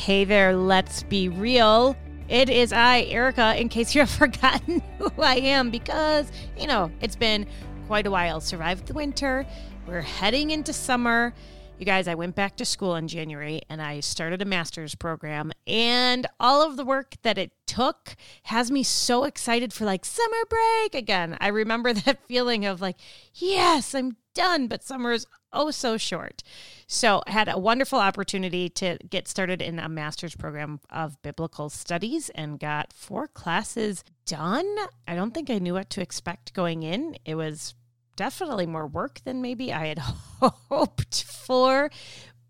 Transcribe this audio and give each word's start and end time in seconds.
Hey 0.00 0.24
there, 0.24 0.56
let's 0.56 1.02
be 1.02 1.28
real. 1.28 1.94
It 2.26 2.48
is 2.48 2.72
I, 2.72 3.02
Erica, 3.02 3.60
in 3.60 3.68
case 3.68 3.94
you 3.94 4.00
have 4.00 4.08
forgotten 4.24 4.82
who 4.98 5.10
I 5.22 5.34
am, 5.34 5.70
because, 5.70 6.32
you 6.58 6.66
know, 6.66 6.90
it's 7.02 7.16
been 7.16 7.46
quite 7.86 8.06
a 8.06 8.10
while. 8.10 8.40
Survived 8.40 8.86
the 8.86 8.94
winter. 8.94 9.46
We're 9.86 10.00
heading 10.00 10.52
into 10.52 10.72
summer. 10.72 11.34
You 11.80 11.86
guys, 11.86 12.08
I 12.08 12.14
went 12.14 12.34
back 12.34 12.56
to 12.56 12.66
school 12.66 12.94
in 12.96 13.08
January 13.08 13.62
and 13.70 13.80
I 13.80 14.00
started 14.00 14.42
a 14.42 14.44
master's 14.44 14.94
program, 14.94 15.50
and 15.66 16.26
all 16.38 16.60
of 16.60 16.76
the 16.76 16.84
work 16.84 17.14
that 17.22 17.38
it 17.38 17.52
took 17.66 18.16
has 18.42 18.70
me 18.70 18.82
so 18.82 19.24
excited 19.24 19.72
for 19.72 19.86
like 19.86 20.04
summer 20.04 20.44
break 20.50 20.94
again. 20.94 21.38
I 21.40 21.48
remember 21.48 21.92
that 21.94 22.22
feeling 22.26 22.66
of 22.66 22.82
like, 22.82 22.96
yes, 23.32 23.94
I'm 23.94 24.18
done, 24.34 24.66
but 24.66 24.84
summer 24.84 25.12
is 25.12 25.26
oh 25.54 25.70
so 25.70 25.96
short. 25.96 26.42
So 26.86 27.22
I 27.26 27.30
had 27.30 27.48
a 27.48 27.58
wonderful 27.58 27.98
opportunity 27.98 28.68
to 28.68 28.98
get 29.08 29.26
started 29.26 29.62
in 29.62 29.78
a 29.78 29.88
master's 29.88 30.36
program 30.36 30.80
of 30.90 31.22
biblical 31.22 31.70
studies 31.70 32.28
and 32.34 32.60
got 32.60 32.92
four 32.92 33.26
classes 33.26 34.04
done. 34.26 34.66
I 35.08 35.14
don't 35.14 35.32
think 35.32 35.48
I 35.48 35.58
knew 35.58 35.72
what 35.72 35.88
to 35.90 36.02
expect 36.02 36.52
going 36.52 36.82
in. 36.82 37.16
It 37.24 37.36
was 37.36 37.74
definitely 38.16 38.66
more 38.66 38.86
work 38.86 39.20
than 39.24 39.42
maybe 39.42 39.72
I 39.72 39.86
had 39.86 39.98
hoped 40.68 41.24
for, 41.24 41.90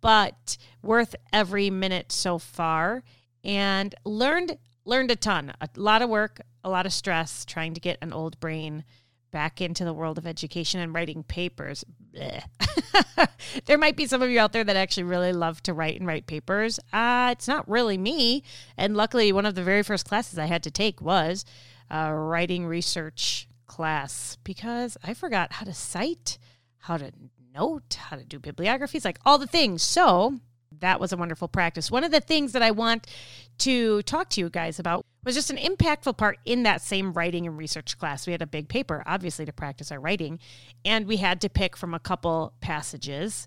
but 0.01 0.56
worth 0.82 1.14
every 1.32 1.70
minute 1.70 2.12
so 2.12 2.38
far 2.38 3.02
and 3.45 3.95
learned 4.04 4.59
learned 4.84 5.10
a 5.10 5.16
ton. 5.16 5.52
A 5.60 5.68
lot 5.77 6.02
of 6.02 6.09
work, 6.09 6.41
a 6.65 6.70
lot 6.70 6.87
of 6.87 6.92
stress 6.92 7.45
trying 7.45 7.74
to 7.74 7.80
get 7.80 7.98
an 8.02 8.12
old 8.12 8.41
brain 8.41 8.84
back 9.30 9.60
into 9.60 9.84
the 9.84 9.92
world 9.92 10.18
of 10.18 10.27
education 10.27 10.80
and 10.80 10.92
writing 10.92 11.23
papers. 11.23 11.84
there 13.66 13.79
might 13.79 13.96
be 13.96 14.06
some 14.06 14.23
of 14.23 14.30
you 14.30 14.40
out 14.40 14.52
there 14.52 14.65
that 14.65 14.77
actually 14.77 15.04
really 15.04 15.32
love 15.32 15.62
to 15.62 15.73
write 15.73 15.98
and 15.98 16.06
write 16.06 16.27
papers. 16.27 16.80
Uh, 16.92 17.29
it's 17.32 17.46
not 17.46 17.68
really 17.68 17.96
me. 17.96 18.42
And 18.77 18.96
luckily, 18.96 19.32
one 19.32 19.46
of 19.46 19.54
the 19.54 19.62
very 19.62 19.82
first 19.82 20.09
classes 20.09 20.38
I 20.38 20.46
had 20.46 20.62
to 20.65 20.70
take 20.70 21.01
was 21.01 21.45
a 21.90 22.13
writing 22.13 22.66
research 22.66 23.48
class 23.71 24.37
because 24.43 24.99
I 25.04 25.15
forgot 25.15 25.52
how 25.52 25.65
to 25.65 25.73
cite, 25.73 26.38
how 26.79 26.96
to 26.96 27.13
note, 27.54 27.95
how 27.95 28.16
to 28.16 28.24
do 28.24 28.40
bibliographies, 28.40 29.04
like 29.04 29.21
all 29.24 29.38
the 29.38 29.46
things. 29.46 29.80
So 29.80 30.40
that 30.80 30.99
was 30.99 31.13
a 31.13 31.16
wonderful 31.16 31.46
practice. 31.46 31.88
One 31.88 32.02
of 32.02 32.10
the 32.10 32.21
things 32.21 32.51
that 32.52 32.63
I 32.63 32.73
want 32.73 33.07
to 33.59 34.02
talk 34.02 34.29
to 34.30 34.41
you 34.41 34.51
guys 34.51 34.80
about 34.80 35.07
was 35.24 35.37
just 35.37 35.51
an 35.51 35.57
impactful 35.57 36.16
part 36.16 36.38
in 36.45 36.65
that 36.65 36.82
same 36.82 37.13
writing 37.13 37.46
and 37.46 37.57
research 37.57 37.96
class. 37.96 38.26
We 38.26 38.32
had 38.32 38.43
a 38.43 38.46
big 38.46 38.68
paper, 38.68 39.04
obviously, 39.07 39.45
to 39.45 39.52
practice 39.52 39.93
our 39.93 40.01
writing, 40.01 40.41
and 40.85 41.07
we 41.07 41.18
had 41.18 41.41
to 41.43 41.48
pick 41.48 41.76
from 41.76 41.95
a 41.95 42.01
couple 42.01 42.54
passages 42.60 43.46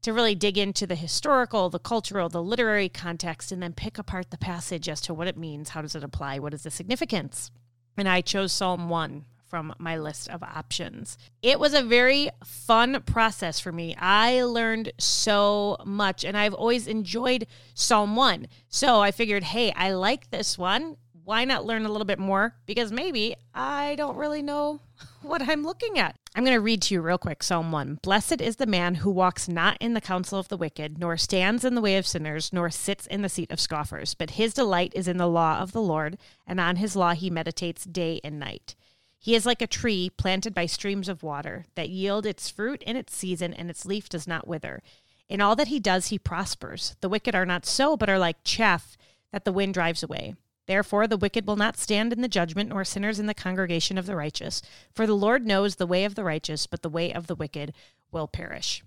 to 0.00 0.14
really 0.14 0.34
dig 0.34 0.56
into 0.56 0.86
the 0.86 0.94
historical, 0.94 1.68
the 1.68 1.78
cultural, 1.78 2.30
the 2.30 2.42
literary 2.42 2.88
context, 2.88 3.52
and 3.52 3.62
then 3.62 3.74
pick 3.74 3.98
apart 3.98 4.30
the 4.30 4.38
passage 4.38 4.88
as 4.88 5.02
to 5.02 5.12
what 5.12 5.28
it 5.28 5.36
means, 5.36 5.70
how 5.70 5.82
does 5.82 5.94
it 5.94 6.02
apply, 6.02 6.38
what 6.38 6.54
is 6.54 6.62
the 6.62 6.70
significance. 6.70 7.50
And 7.98 8.08
I 8.08 8.22
chose 8.22 8.52
Psalm 8.52 8.88
1 8.88 9.26
from 9.52 9.74
my 9.78 9.98
list 9.98 10.30
of 10.30 10.42
options. 10.42 11.18
It 11.42 11.60
was 11.60 11.74
a 11.74 11.82
very 11.82 12.30
fun 12.42 13.02
process 13.02 13.60
for 13.60 13.70
me. 13.70 13.94
I 13.98 14.44
learned 14.44 14.92
so 14.96 15.76
much 15.84 16.24
and 16.24 16.38
I've 16.38 16.54
always 16.54 16.86
enjoyed 16.86 17.46
Psalm 17.74 18.16
1. 18.16 18.46
So 18.68 19.02
I 19.02 19.10
figured, 19.10 19.42
hey, 19.42 19.70
I 19.72 19.92
like 19.92 20.30
this 20.30 20.56
one. 20.56 20.96
Why 21.24 21.44
not 21.44 21.66
learn 21.66 21.84
a 21.84 21.90
little 21.90 22.06
bit 22.06 22.18
more? 22.18 22.54
Because 22.64 22.90
maybe 22.90 23.36
I 23.52 23.94
don't 23.96 24.16
really 24.16 24.40
know 24.40 24.80
what 25.22 25.46
I'm 25.46 25.64
looking 25.64 25.98
at. 25.98 26.16
I'm 26.34 26.44
going 26.46 26.56
to 26.56 26.60
read 26.62 26.80
to 26.82 26.94
you 26.94 27.02
real 27.02 27.18
quick 27.18 27.42
Psalm 27.42 27.70
1. 27.70 27.98
Blessed 28.02 28.40
is 28.40 28.56
the 28.56 28.64
man 28.64 28.94
who 28.94 29.10
walks 29.10 29.50
not 29.50 29.76
in 29.80 29.92
the 29.92 30.00
counsel 30.00 30.38
of 30.38 30.48
the 30.48 30.56
wicked, 30.56 30.96
nor 30.98 31.18
stands 31.18 31.62
in 31.62 31.74
the 31.74 31.82
way 31.82 31.98
of 31.98 32.06
sinners, 32.06 32.54
nor 32.54 32.70
sits 32.70 33.06
in 33.06 33.20
the 33.20 33.28
seat 33.28 33.52
of 33.52 33.60
scoffers, 33.60 34.14
but 34.14 34.30
his 34.30 34.54
delight 34.54 34.94
is 34.96 35.08
in 35.08 35.18
the 35.18 35.28
law 35.28 35.58
of 35.58 35.72
the 35.72 35.82
Lord, 35.82 36.16
and 36.46 36.58
on 36.58 36.76
his 36.76 36.96
law 36.96 37.12
he 37.12 37.28
meditates 37.28 37.84
day 37.84 38.18
and 38.24 38.38
night. 38.38 38.76
He 39.22 39.36
is 39.36 39.46
like 39.46 39.62
a 39.62 39.68
tree 39.68 40.10
planted 40.10 40.52
by 40.52 40.66
streams 40.66 41.08
of 41.08 41.22
water 41.22 41.66
that 41.76 41.88
yield 41.88 42.26
its 42.26 42.50
fruit 42.50 42.82
in 42.82 42.96
its 42.96 43.14
season, 43.14 43.54
and 43.54 43.70
its 43.70 43.86
leaf 43.86 44.08
does 44.08 44.26
not 44.26 44.48
wither. 44.48 44.82
In 45.28 45.40
all 45.40 45.54
that 45.54 45.68
he 45.68 45.78
does, 45.78 46.08
he 46.08 46.18
prospers. 46.18 46.96
The 47.00 47.08
wicked 47.08 47.32
are 47.32 47.46
not 47.46 47.64
so, 47.64 47.96
but 47.96 48.10
are 48.10 48.18
like 48.18 48.42
chaff 48.42 48.96
that 49.30 49.44
the 49.44 49.52
wind 49.52 49.74
drives 49.74 50.02
away. 50.02 50.34
Therefore, 50.66 51.06
the 51.06 51.16
wicked 51.16 51.46
will 51.46 51.54
not 51.54 51.76
stand 51.76 52.12
in 52.12 52.20
the 52.20 52.26
judgment, 52.26 52.70
nor 52.70 52.84
sinners 52.84 53.20
in 53.20 53.26
the 53.26 53.32
congregation 53.32 53.96
of 53.96 54.06
the 54.06 54.16
righteous. 54.16 54.60
For 54.92 55.06
the 55.06 55.14
Lord 55.14 55.46
knows 55.46 55.76
the 55.76 55.86
way 55.86 56.04
of 56.04 56.16
the 56.16 56.24
righteous, 56.24 56.66
but 56.66 56.82
the 56.82 56.88
way 56.88 57.12
of 57.12 57.28
the 57.28 57.36
wicked 57.36 57.72
will 58.10 58.26
perish. 58.26 58.82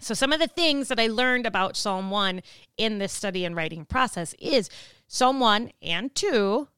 So, 0.00 0.14
some 0.14 0.32
of 0.32 0.38
the 0.38 0.46
things 0.46 0.86
that 0.86 1.00
I 1.00 1.08
learned 1.08 1.44
about 1.44 1.76
Psalm 1.76 2.12
1 2.12 2.40
in 2.76 2.98
this 2.98 3.12
study 3.12 3.44
and 3.44 3.56
writing 3.56 3.84
process 3.84 4.32
is 4.38 4.70
Psalm 5.08 5.40
1 5.40 5.72
and 5.82 6.14
2 6.14 6.68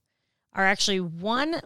are 0.55 0.67
actually 0.67 1.01
one 1.01 1.61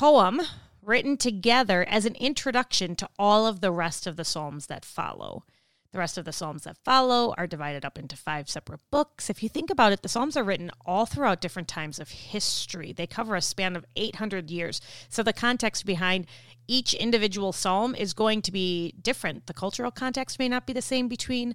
poem 0.00 0.40
written 0.80 1.14
together 1.14 1.84
as 1.86 2.06
an 2.06 2.14
introduction 2.14 2.96
to 2.96 3.06
all 3.18 3.46
of 3.46 3.60
the 3.60 3.70
rest 3.70 4.06
of 4.06 4.16
the 4.16 4.24
Psalms 4.24 4.64
that 4.64 4.82
follow. 4.82 5.44
The 5.92 5.98
rest 5.98 6.16
of 6.16 6.24
the 6.24 6.32
Psalms 6.32 6.62
that 6.62 6.78
follow 6.82 7.34
are 7.36 7.46
divided 7.46 7.84
up 7.84 7.98
into 7.98 8.16
five 8.16 8.48
separate 8.48 8.80
books. 8.90 9.28
If 9.28 9.42
you 9.42 9.50
think 9.50 9.68
about 9.68 9.92
it, 9.92 10.00
the 10.00 10.08
Psalms 10.08 10.38
are 10.38 10.42
written 10.42 10.70
all 10.86 11.04
throughout 11.04 11.42
different 11.42 11.68
times 11.68 11.98
of 11.98 12.08
history. 12.08 12.94
They 12.94 13.06
cover 13.06 13.36
a 13.36 13.42
span 13.42 13.76
of 13.76 13.84
800 13.94 14.50
years. 14.50 14.80
So 15.10 15.22
the 15.22 15.34
context 15.34 15.84
behind 15.84 16.24
each 16.66 16.94
individual 16.94 17.52
Psalm 17.52 17.94
is 17.94 18.14
going 18.14 18.40
to 18.40 18.52
be 18.52 18.94
different. 19.02 19.48
The 19.48 19.52
cultural 19.52 19.90
context 19.90 20.38
may 20.38 20.48
not 20.48 20.66
be 20.66 20.72
the 20.72 20.80
same 20.80 21.08
between 21.08 21.54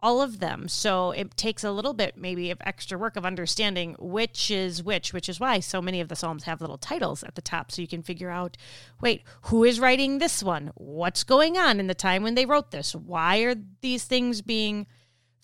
all 0.00 0.20
of 0.20 0.40
them. 0.40 0.68
So 0.68 1.10
it 1.12 1.36
takes 1.36 1.64
a 1.64 1.70
little 1.70 1.94
bit 1.94 2.16
maybe 2.16 2.50
of 2.50 2.58
extra 2.60 2.98
work 2.98 3.16
of 3.16 3.24
understanding 3.24 3.96
which 3.98 4.50
is 4.50 4.82
which, 4.82 5.12
which 5.12 5.28
is 5.28 5.40
why 5.40 5.60
so 5.60 5.80
many 5.80 6.00
of 6.00 6.08
the 6.08 6.16
Psalms 6.16 6.44
have 6.44 6.60
little 6.60 6.78
titles 6.78 7.22
at 7.22 7.34
the 7.34 7.42
top 7.42 7.72
so 7.72 7.82
you 7.82 7.88
can 7.88 8.02
figure 8.02 8.30
out 8.30 8.56
wait, 9.00 9.22
who 9.42 9.64
is 9.64 9.80
writing 9.80 10.18
this 10.18 10.42
one? 10.42 10.70
What's 10.74 11.24
going 11.24 11.56
on 11.56 11.80
in 11.80 11.86
the 11.86 11.94
time 11.94 12.22
when 12.22 12.34
they 12.34 12.46
wrote 12.46 12.70
this? 12.70 12.94
Why 12.94 13.38
are 13.38 13.54
these 13.80 14.04
things 14.04 14.42
being 14.42 14.86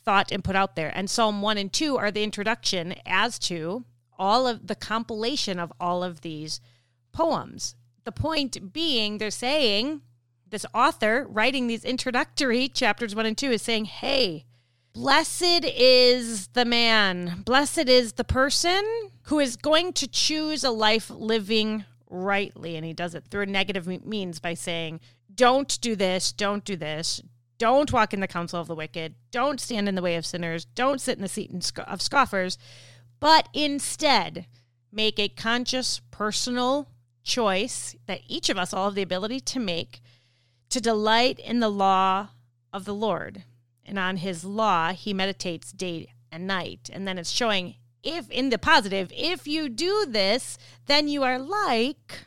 thought 0.04 0.30
and 0.30 0.44
put 0.44 0.56
out 0.56 0.76
there? 0.76 0.92
And 0.94 1.08
Psalm 1.08 1.42
1 1.42 1.58
and 1.58 1.72
2 1.72 1.96
are 1.96 2.10
the 2.10 2.24
introduction 2.24 2.94
as 3.06 3.38
to 3.40 3.84
all 4.18 4.46
of 4.46 4.66
the 4.66 4.74
compilation 4.74 5.58
of 5.58 5.72
all 5.80 6.04
of 6.04 6.20
these 6.20 6.60
poems. 7.12 7.74
The 8.04 8.12
point 8.12 8.72
being, 8.72 9.18
they're 9.18 9.30
saying, 9.30 10.02
this 10.52 10.66
author 10.72 11.26
writing 11.28 11.66
these 11.66 11.84
introductory 11.84 12.68
chapters 12.68 13.16
one 13.16 13.26
and 13.26 13.36
two 13.36 13.50
is 13.50 13.62
saying, 13.62 13.86
hey, 13.86 14.44
blessed 14.92 15.64
is 15.64 16.48
the 16.48 16.64
man, 16.64 17.42
blessed 17.44 17.88
is 17.88 18.12
the 18.12 18.24
person 18.24 18.84
who 19.22 19.40
is 19.40 19.56
going 19.56 19.92
to 19.94 20.06
choose 20.06 20.62
a 20.62 20.70
life 20.70 21.10
living 21.10 21.84
rightly. 22.08 22.76
And 22.76 22.84
he 22.84 22.92
does 22.92 23.14
it 23.14 23.24
through 23.30 23.46
negative 23.46 23.86
means 24.04 24.38
by 24.38 24.54
saying, 24.54 25.00
don't 25.34 25.80
do 25.80 25.96
this, 25.96 26.30
don't 26.30 26.64
do 26.64 26.76
this, 26.76 27.22
don't 27.56 27.92
walk 27.92 28.12
in 28.12 28.20
the 28.20 28.28
counsel 28.28 28.60
of 28.60 28.66
the 28.66 28.74
wicked, 28.74 29.14
don't 29.30 29.60
stand 29.60 29.88
in 29.88 29.94
the 29.94 30.02
way 30.02 30.16
of 30.16 30.26
sinners, 30.26 30.66
don't 30.66 31.00
sit 31.00 31.16
in 31.16 31.22
the 31.22 31.28
seat 31.28 31.50
of 31.78 32.02
scoffers, 32.02 32.58
but 33.20 33.48
instead 33.54 34.46
make 34.92 35.18
a 35.18 35.28
conscious 35.28 36.02
personal 36.10 36.90
choice 37.24 37.96
that 38.06 38.20
each 38.28 38.50
of 38.50 38.58
us 38.58 38.74
all 38.74 38.86
have 38.86 38.94
the 38.94 39.00
ability 39.00 39.40
to 39.40 39.58
make 39.58 40.02
to 40.72 40.80
delight 40.80 41.38
in 41.38 41.60
the 41.60 41.68
law 41.68 42.28
of 42.72 42.84
the 42.84 42.94
Lord. 42.94 43.44
And 43.84 43.98
on 43.98 44.16
his 44.16 44.44
law, 44.44 44.92
he 44.92 45.12
meditates 45.12 45.70
day 45.70 46.08
and 46.30 46.46
night. 46.46 46.88
And 46.92 47.06
then 47.06 47.18
it's 47.18 47.30
showing 47.30 47.76
if 48.02 48.30
in 48.30 48.48
the 48.48 48.58
positive, 48.58 49.12
if 49.14 49.46
you 49.46 49.68
do 49.68 50.06
this, 50.08 50.56
then 50.86 51.08
you 51.08 51.22
are 51.22 51.38
like 51.38 52.24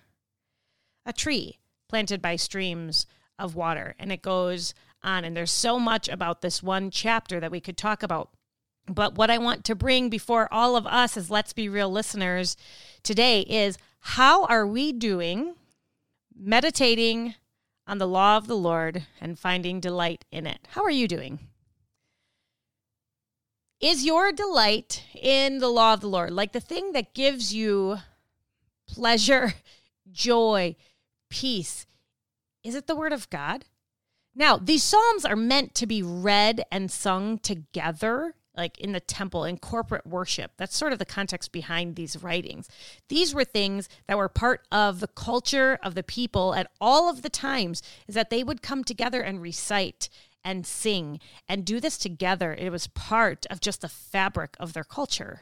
a 1.06 1.12
tree 1.12 1.60
planted 1.90 2.22
by 2.22 2.36
streams 2.36 3.08
of 3.40 3.56
water. 3.56 3.96
And 3.98 4.12
it 4.12 4.22
goes 4.22 4.74
on. 5.04 5.26
And 5.26 5.36
there's 5.36 5.52
so 5.52 5.80
much 5.80 6.08
about 6.08 6.42
this 6.42 6.62
one 6.62 6.92
chapter 6.92 7.40
that 7.40 7.52
we 7.52 7.60
could 7.60 7.78
talk 7.78 8.04
about. 8.04 8.30
But 8.88 9.16
what 9.16 9.32
I 9.32 9.40
want 9.40 9.66
to 9.66 9.76
bring 9.76 10.10
before 10.10 10.48
all 10.54 10.76
of 10.76 10.86
us 10.86 11.18
as 11.18 11.32
Let's 11.32 11.54
Be 11.54 11.68
Real 11.68 11.90
listeners 11.90 12.56
today 13.02 13.42
is 13.42 13.80
how 14.02 14.46
are 14.46 14.68
we 14.68 14.94
doing 14.94 15.56
meditating 16.38 17.34
on 17.88 17.98
the 17.98 18.08
law 18.08 18.38
of 18.38 18.48
the 18.48 18.58
Lord 18.58 19.06
and 19.22 19.38
finding 19.38 19.80
delight 19.80 20.26
in 20.32 20.48
it. 20.48 20.68
How 20.72 20.84
are 20.84 20.92
you 20.92 21.08
doing? 21.08 21.40
Is 23.80 24.06
your 24.06 24.32
delight 24.32 25.04
in 25.14 25.60
the 25.60 25.68
law 25.68 25.94
of 25.94 26.02
the 26.02 26.10
Lord, 26.10 26.32
like 26.32 26.54
the 26.54 26.60
thing 26.60 26.94
that 26.94 27.14
gives 27.14 27.54
you 27.54 27.98
pleasure, 28.88 29.54
joy, 30.12 30.76
peace, 31.30 31.86
is 32.64 32.74
it 32.74 32.88
the 32.88 32.96
word 32.96 33.14
of 33.14 33.30
God? 33.30 33.66
Now, 34.34 34.58
these 34.58 34.84
Psalms 34.84 35.24
are 35.24 35.36
meant 35.36 35.76
to 35.76 35.86
be 35.86 36.02
read 36.02 36.64
and 36.72 36.90
sung 36.90 37.38
together 37.38 38.36
like 38.58 38.78
in 38.80 38.92
the 38.92 39.00
temple 39.00 39.44
in 39.44 39.58
corporate 39.58 40.06
worship. 40.06 40.52
That's 40.58 40.78
sort 40.78 40.94
of 40.94 41.00
the 41.00 41.06
context 41.06 41.52
behind 41.52 41.96
these 41.96 42.22
writings. 42.22 42.68
These 43.10 43.34
were 43.34 43.44
things 43.44 43.90
that 44.08 44.18
were 44.18 44.30
part 44.30 44.68
of 44.72 45.00
the 45.00 45.08
culture 45.08 45.80
of 45.84 45.96
the 45.96 46.04
people 46.04 46.54
at 46.56 46.72
all 46.80 47.10
of 47.10 47.22
the 47.22 47.30
times 47.30 47.82
is 48.08 48.16
that 48.16 48.30
they 48.30 48.44
would 48.44 48.62
come 48.62 48.84
together 48.84 49.22
and 49.22 49.42
recite 49.42 50.10
and 50.44 50.66
sing 50.66 51.20
and 51.50 51.66
do 51.66 51.80
this 51.80 51.98
together. 51.98 52.54
It 52.54 52.72
was 52.72 52.88
part 52.88 53.46
of 53.50 53.60
just 53.60 53.82
the 53.82 53.90
fabric 53.90 54.56
of 54.60 54.74
their 54.74 54.84
culture. 54.84 55.42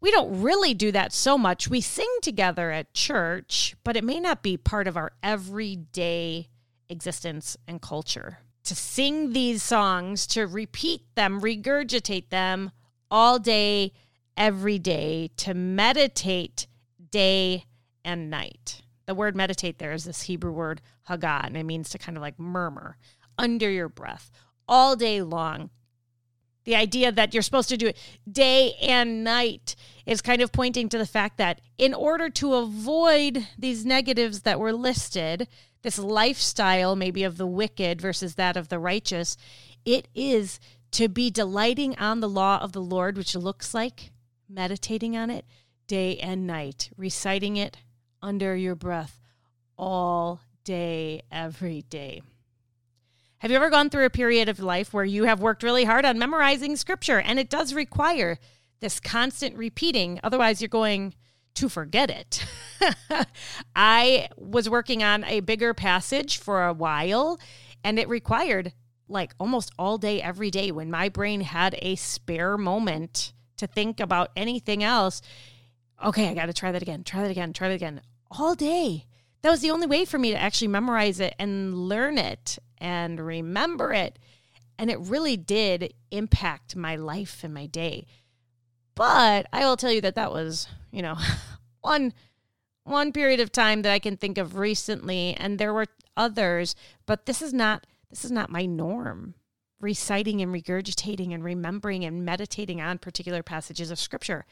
We 0.00 0.10
don't 0.10 0.42
really 0.42 0.74
do 0.74 0.92
that 0.92 1.12
so 1.12 1.38
much. 1.38 1.68
We 1.68 1.80
sing 1.80 2.10
together 2.20 2.70
at 2.70 2.92
church, 2.92 3.74
but 3.82 3.96
it 3.96 4.04
may 4.04 4.20
not 4.20 4.42
be 4.42 4.56
part 4.58 4.86
of 4.86 4.96
our 4.96 5.12
everyday 5.22 6.48
existence 6.88 7.56
and 7.66 7.80
culture. 7.80 8.38
To 8.66 8.74
sing 8.74 9.32
these 9.32 9.62
songs, 9.62 10.26
to 10.28 10.46
repeat 10.46 11.02
them, 11.14 11.40
regurgitate 11.40 12.30
them 12.30 12.72
all 13.10 13.38
day, 13.38 13.92
every 14.36 14.78
day, 14.78 15.30
to 15.36 15.54
meditate 15.54 16.66
day 17.10 17.64
and 18.04 18.28
night. 18.28 18.82
The 19.06 19.14
word 19.14 19.36
meditate 19.36 19.78
there 19.78 19.92
is 19.92 20.04
this 20.04 20.22
Hebrew 20.22 20.50
word 20.50 20.82
hagah, 21.08 21.46
and 21.46 21.56
it 21.56 21.62
means 21.62 21.90
to 21.90 21.98
kind 21.98 22.18
of 22.18 22.22
like 22.22 22.40
murmur 22.40 22.96
under 23.38 23.70
your 23.70 23.88
breath 23.88 24.32
all 24.68 24.96
day 24.96 25.22
long. 25.22 25.70
The 26.66 26.76
idea 26.76 27.12
that 27.12 27.32
you're 27.32 27.44
supposed 27.44 27.68
to 27.70 27.76
do 27.76 27.86
it 27.86 27.96
day 28.30 28.74
and 28.82 29.22
night 29.22 29.76
is 30.04 30.20
kind 30.20 30.42
of 30.42 30.52
pointing 30.52 30.88
to 30.88 30.98
the 30.98 31.06
fact 31.06 31.38
that 31.38 31.60
in 31.78 31.94
order 31.94 32.28
to 32.30 32.54
avoid 32.54 33.46
these 33.56 33.86
negatives 33.86 34.40
that 34.42 34.58
were 34.58 34.72
listed, 34.72 35.46
this 35.82 35.98
lifestyle 35.98 36.96
maybe 36.96 37.22
of 37.22 37.36
the 37.36 37.46
wicked 37.46 38.00
versus 38.00 38.34
that 38.34 38.56
of 38.56 38.68
the 38.68 38.80
righteous, 38.80 39.36
it 39.84 40.08
is 40.12 40.58
to 40.90 41.08
be 41.08 41.30
delighting 41.30 41.96
on 41.98 42.18
the 42.18 42.28
law 42.28 42.58
of 42.58 42.72
the 42.72 42.82
Lord, 42.82 43.16
which 43.16 43.36
looks 43.36 43.72
like 43.72 44.10
meditating 44.48 45.16
on 45.16 45.30
it 45.30 45.44
day 45.86 46.16
and 46.18 46.48
night, 46.48 46.90
reciting 46.96 47.56
it 47.56 47.76
under 48.20 48.56
your 48.56 48.74
breath 48.74 49.20
all 49.78 50.40
day, 50.64 51.22
every 51.30 51.82
day. 51.82 52.22
Have 53.40 53.50
you 53.50 53.56
ever 53.58 53.68
gone 53.68 53.90
through 53.90 54.06
a 54.06 54.10
period 54.10 54.48
of 54.48 54.60
life 54.60 54.94
where 54.94 55.04
you 55.04 55.24
have 55.24 55.40
worked 55.40 55.62
really 55.62 55.84
hard 55.84 56.06
on 56.06 56.18
memorizing 56.18 56.74
scripture 56.74 57.20
and 57.20 57.38
it 57.38 57.50
does 57.50 57.74
require 57.74 58.38
this 58.80 58.98
constant 58.98 59.56
repeating? 59.58 60.18
Otherwise, 60.22 60.62
you're 60.62 60.68
going 60.68 61.12
to 61.56 61.68
forget 61.68 62.08
it. 62.10 62.46
I 63.76 64.28
was 64.36 64.70
working 64.70 65.02
on 65.02 65.22
a 65.24 65.40
bigger 65.40 65.74
passage 65.74 66.38
for 66.38 66.66
a 66.66 66.72
while 66.72 67.38
and 67.84 67.98
it 67.98 68.08
required 68.08 68.72
like 69.06 69.34
almost 69.38 69.70
all 69.78 69.98
day, 69.98 70.22
every 70.22 70.50
day 70.50 70.70
when 70.70 70.90
my 70.90 71.10
brain 71.10 71.42
had 71.42 71.76
a 71.82 71.94
spare 71.96 72.56
moment 72.56 73.34
to 73.58 73.66
think 73.66 74.00
about 74.00 74.30
anything 74.34 74.82
else. 74.82 75.20
Okay, 76.02 76.28
I 76.28 76.34
got 76.34 76.46
to 76.46 76.54
try 76.54 76.72
that 76.72 76.82
again, 76.82 77.04
try 77.04 77.22
that 77.22 77.30
again, 77.30 77.52
try 77.52 77.68
that 77.68 77.74
again 77.74 78.00
all 78.30 78.54
day. 78.54 79.04
That 79.46 79.52
was 79.52 79.60
the 79.60 79.70
only 79.70 79.86
way 79.86 80.04
for 80.04 80.18
me 80.18 80.32
to 80.32 80.42
actually 80.42 80.66
memorize 80.66 81.20
it 81.20 81.32
and 81.38 81.72
learn 81.72 82.18
it 82.18 82.58
and 82.78 83.20
remember 83.20 83.92
it. 83.92 84.18
And 84.76 84.90
it 84.90 84.98
really 84.98 85.36
did 85.36 85.94
impact 86.10 86.74
my 86.74 86.96
life 86.96 87.44
and 87.44 87.54
my 87.54 87.66
day. 87.66 88.08
But 88.96 89.46
I 89.52 89.64
will 89.64 89.76
tell 89.76 89.92
you 89.92 90.00
that 90.00 90.16
that 90.16 90.32
was, 90.32 90.66
you 90.90 91.00
know, 91.00 91.14
one 91.80 92.12
one 92.82 93.12
period 93.12 93.38
of 93.38 93.52
time 93.52 93.82
that 93.82 93.92
I 93.92 94.00
can 94.00 94.16
think 94.16 94.36
of 94.36 94.56
recently 94.56 95.34
and 95.34 95.60
there 95.60 95.72
were 95.72 95.86
others, 96.16 96.74
but 97.06 97.26
this 97.26 97.40
is 97.40 97.54
not 97.54 97.86
this 98.10 98.24
is 98.24 98.32
not 98.32 98.50
my 98.50 98.66
norm. 98.66 99.34
Reciting 99.78 100.42
and 100.42 100.52
regurgitating 100.52 101.32
and 101.32 101.44
remembering 101.44 102.04
and 102.04 102.24
meditating 102.24 102.80
on 102.80 102.98
particular 102.98 103.44
passages 103.44 103.92
of 103.92 104.00
scripture. 104.00 104.44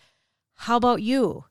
How 0.55 0.77
about 0.77 1.03
you? 1.03 1.47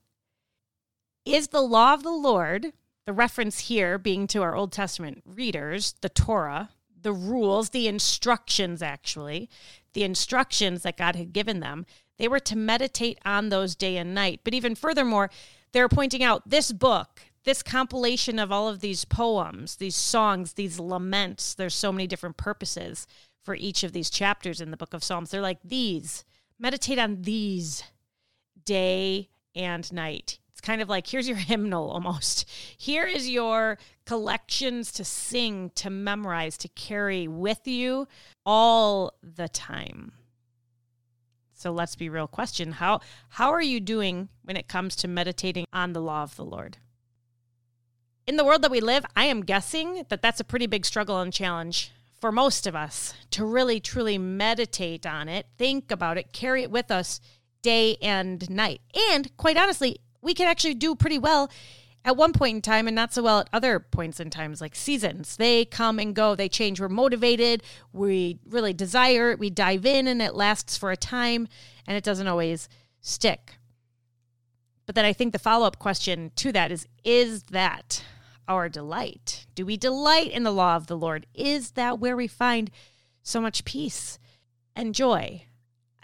Is 1.26 1.48
the 1.48 1.60
law 1.60 1.92
of 1.92 2.02
the 2.02 2.10
Lord, 2.10 2.72
the 3.06 3.12
reference 3.12 3.60
here 3.60 3.98
being 3.98 4.26
to 4.28 4.42
our 4.42 4.54
Old 4.54 4.72
Testament 4.72 5.22
readers, 5.26 5.94
the 6.00 6.08
Torah, 6.08 6.70
the 7.00 7.12
rules, 7.12 7.70
the 7.70 7.86
instructions, 7.86 8.82
actually, 8.82 9.48
the 9.92 10.04
instructions 10.04 10.82
that 10.82 10.96
God 10.96 11.16
had 11.16 11.32
given 11.32 11.60
them, 11.60 11.86
they 12.18 12.28
were 12.28 12.40
to 12.40 12.56
meditate 12.56 13.18
on 13.24 13.48
those 13.48 13.74
day 13.74 13.96
and 13.96 14.14
night. 14.14 14.40
But 14.42 14.54
even 14.54 14.74
furthermore, 14.74 15.30
they're 15.72 15.88
pointing 15.88 16.22
out 16.22 16.48
this 16.48 16.72
book, 16.72 17.20
this 17.44 17.62
compilation 17.62 18.38
of 18.38 18.50
all 18.50 18.68
of 18.68 18.80
these 18.80 19.04
poems, 19.04 19.76
these 19.76 19.96
songs, 19.96 20.54
these 20.54 20.80
laments, 20.80 21.54
there's 21.54 21.74
so 21.74 21.92
many 21.92 22.06
different 22.06 22.36
purposes 22.36 23.06
for 23.44 23.54
each 23.54 23.84
of 23.84 23.92
these 23.92 24.08
chapters 24.08 24.60
in 24.60 24.70
the 24.70 24.76
book 24.76 24.94
of 24.94 25.04
Psalms. 25.04 25.30
They're 25.30 25.42
like 25.42 25.58
these. 25.62 26.24
Meditate 26.58 26.98
on 26.98 27.22
these 27.22 27.84
day 28.64 29.28
and 29.54 29.92
night 29.92 30.38
kind 30.64 30.82
of 30.82 30.88
like 30.88 31.06
here's 31.06 31.28
your 31.28 31.36
hymnal 31.52 31.90
almost. 31.90 32.48
Here 32.76 33.06
is 33.06 33.28
your 33.28 33.78
collections 34.06 34.90
to 34.92 35.04
sing, 35.04 35.70
to 35.76 35.90
memorize, 35.90 36.56
to 36.58 36.68
carry 36.68 37.28
with 37.28 37.68
you 37.68 38.08
all 38.44 39.12
the 39.22 39.48
time. 39.48 40.12
So 41.52 41.70
let's 41.70 41.96
be 41.96 42.08
real 42.08 42.26
question. 42.26 42.72
How 42.72 43.00
how 43.28 43.50
are 43.52 43.62
you 43.62 43.78
doing 43.78 44.28
when 44.42 44.56
it 44.56 44.68
comes 44.68 44.96
to 44.96 45.08
meditating 45.08 45.66
on 45.72 45.92
the 45.92 46.02
law 46.02 46.22
of 46.22 46.36
the 46.36 46.44
Lord? 46.44 46.78
In 48.26 48.36
the 48.36 48.44
world 48.44 48.62
that 48.62 48.70
we 48.70 48.80
live, 48.80 49.04
I 49.14 49.26
am 49.26 49.42
guessing 49.42 50.04
that 50.08 50.22
that's 50.22 50.40
a 50.40 50.44
pretty 50.44 50.66
big 50.66 50.86
struggle 50.86 51.20
and 51.20 51.32
challenge 51.32 51.92
for 52.20 52.32
most 52.32 52.66
of 52.66 52.74
us 52.74 53.12
to 53.32 53.44
really 53.44 53.80
truly 53.80 54.16
meditate 54.16 55.04
on 55.04 55.28
it, 55.28 55.46
think 55.58 55.90
about 55.90 56.16
it, 56.16 56.32
carry 56.32 56.62
it 56.62 56.70
with 56.70 56.90
us 56.90 57.20
day 57.60 57.96
and 58.00 58.48
night. 58.48 58.80
And 59.10 59.34
quite 59.36 59.56
honestly, 59.56 59.98
we 60.24 60.34
can 60.34 60.48
actually 60.48 60.74
do 60.74 60.94
pretty 60.94 61.18
well 61.18 61.50
at 62.04 62.16
one 62.16 62.32
point 62.32 62.56
in 62.56 62.62
time 62.62 62.86
and 62.86 62.94
not 62.94 63.14
so 63.14 63.22
well 63.22 63.40
at 63.40 63.48
other 63.52 63.78
points 63.78 64.20
in 64.20 64.30
times 64.30 64.60
like 64.60 64.74
seasons. 64.74 65.36
They 65.36 65.64
come 65.64 65.98
and 65.98 66.14
go. 66.14 66.34
They 66.34 66.48
change. 66.48 66.80
We're 66.80 66.88
motivated. 66.88 67.62
We 67.92 68.40
really 68.48 68.72
desire 68.72 69.30
it. 69.30 69.38
We 69.38 69.50
dive 69.50 69.86
in 69.86 70.06
and 70.06 70.20
it 70.20 70.34
lasts 70.34 70.76
for 70.76 70.90
a 70.90 70.96
time 70.96 71.48
and 71.86 71.96
it 71.96 72.04
doesn't 72.04 72.26
always 72.26 72.68
stick. 73.00 73.54
But 74.86 74.94
then 74.94 75.06
i 75.06 75.14
think 75.14 75.32
the 75.32 75.38
follow-up 75.38 75.78
question 75.78 76.30
to 76.36 76.52
that 76.52 76.70
is 76.70 76.86
is 77.04 77.44
that 77.44 78.04
our 78.46 78.68
delight? 78.68 79.46
Do 79.54 79.64
we 79.64 79.78
delight 79.78 80.30
in 80.30 80.42
the 80.42 80.52
law 80.52 80.76
of 80.76 80.86
the 80.86 80.96
lord? 80.96 81.26
Is 81.34 81.72
that 81.72 81.98
where 81.98 82.16
we 82.16 82.26
find 82.26 82.70
so 83.22 83.40
much 83.40 83.64
peace 83.64 84.18
and 84.76 84.94
joy 84.94 85.46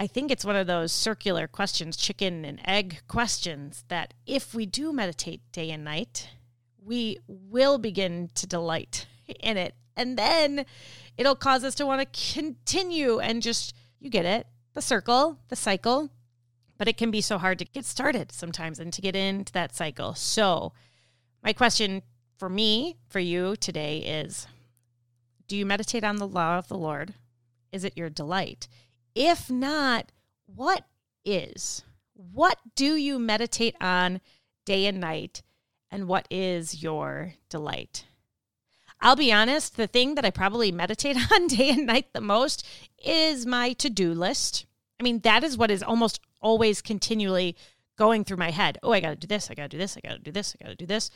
I 0.01 0.07
think 0.07 0.31
it's 0.31 0.47
one 0.47 0.57
of 0.57 0.67
those 0.67 0.93
circular 0.93 1.47
questions, 1.47 1.95
chicken 1.95 2.47
and 2.47 2.59
egg 2.65 3.03
questions, 3.07 3.85
that 3.89 4.15
if 4.27 4.55
we 4.55 4.65
do 4.65 4.95
meditate 4.95 5.43
day 5.53 5.71
and 5.71 5.85
night, 5.85 6.31
we 6.83 7.19
will 7.29 7.77
begin 7.77 8.31
to 8.37 8.47
delight 8.47 9.07
in 9.41 9.59
it. 9.59 9.75
And 9.95 10.17
then 10.17 10.65
it'll 11.19 11.35
cause 11.35 11.65
us 11.65 11.75
to 11.75 11.87
want 11.87 12.01
to 12.01 12.33
continue 12.33 13.19
and 13.19 13.43
just, 13.43 13.77
you 13.99 14.09
get 14.09 14.25
it, 14.25 14.47
the 14.73 14.81
circle, 14.81 15.37
the 15.49 15.57
cycle. 15.57 16.09
But 16.79 16.89
it 16.89 16.97
can 16.97 17.11
be 17.11 17.21
so 17.21 17.37
hard 17.37 17.59
to 17.59 17.67
get 17.67 17.85
started 17.85 18.33
sometimes 18.33 18.79
and 18.79 18.91
to 18.95 19.03
get 19.03 19.15
into 19.15 19.53
that 19.53 19.77
cycle. 19.77 20.15
So, 20.15 20.73
my 21.45 21.53
question 21.53 22.01
for 22.39 22.49
me, 22.49 22.97
for 23.11 23.21
you 23.21 23.55
today 23.55 23.99
is 23.99 24.47
Do 25.47 25.59
you 25.59 25.67
meditate 25.67 26.05
on 26.05 26.17
the 26.17 26.27
law 26.27 26.57
of 26.57 26.69
the 26.69 26.79
Lord? 26.79 27.13
Is 27.71 27.85
it 27.85 27.99
your 27.99 28.09
delight? 28.09 28.67
If 29.23 29.51
not, 29.51 30.13
what 30.47 30.87
is? 31.27 31.85
What 32.15 32.57
do 32.75 32.95
you 32.95 33.19
meditate 33.19 33.77
on 33.79 34.23
day 34.65 34.87
and 34.87 34.99
night? 34.99 35.43
And 35.91 36.09
what 36.09 36.27
is 36.31 36.83
your 36.83 37.35
delight? 37.51 38.07
I'll 38.99 39.17
be 39.17 39.31
honest, 39.31 39.77
the 39.77 39.87
thing 39.87 40.15
that 40.15 40.25
I 40.25 40.31
probably 40.31 40.73
meditate 40.73 41.19
on 41.33 41.49
day 41.49 41.69
and 41.69 41.85
night 41.85 42.15
the 42.15 42.23
most 42.23 42.67
is 42.97 43.45
my 43.45 43.75
to 43.75 43.91
do 43.91 44.15
list. 44.15 44.65
I 44.99 45.03
mean, 45.03 45.19
that 45.19 45.45
is 45.45 45.59
what 45.59 45.71
is 45.71 45.83
almost 45.83 46.21
always 46.41 46.81
continually 46.81 47.59
going 47.99 48.25
through 48.25 48.39
my 48.39 48.53
head. 48.53 48.79
Oh, 48.83 48.93
I 48.93 49.01
got 49.01 49.11
to 49.11 49.17
do 49.17 49.27
this. 49.27 49.51
I 49.51 49.55
got 49.55 49.65
to 49.65 49.69
do 49.69 49.77
this. 49.77 49.99
I 49.99 50.09
got 50.09 50.15
to 50.15 50.23
do 50.23 50.33
this. 50.33 50.57
I 50.59 50.65
got 50.65 50.71
to 50.71 50.77
do 50.77 50.87
this. 50.87 51.11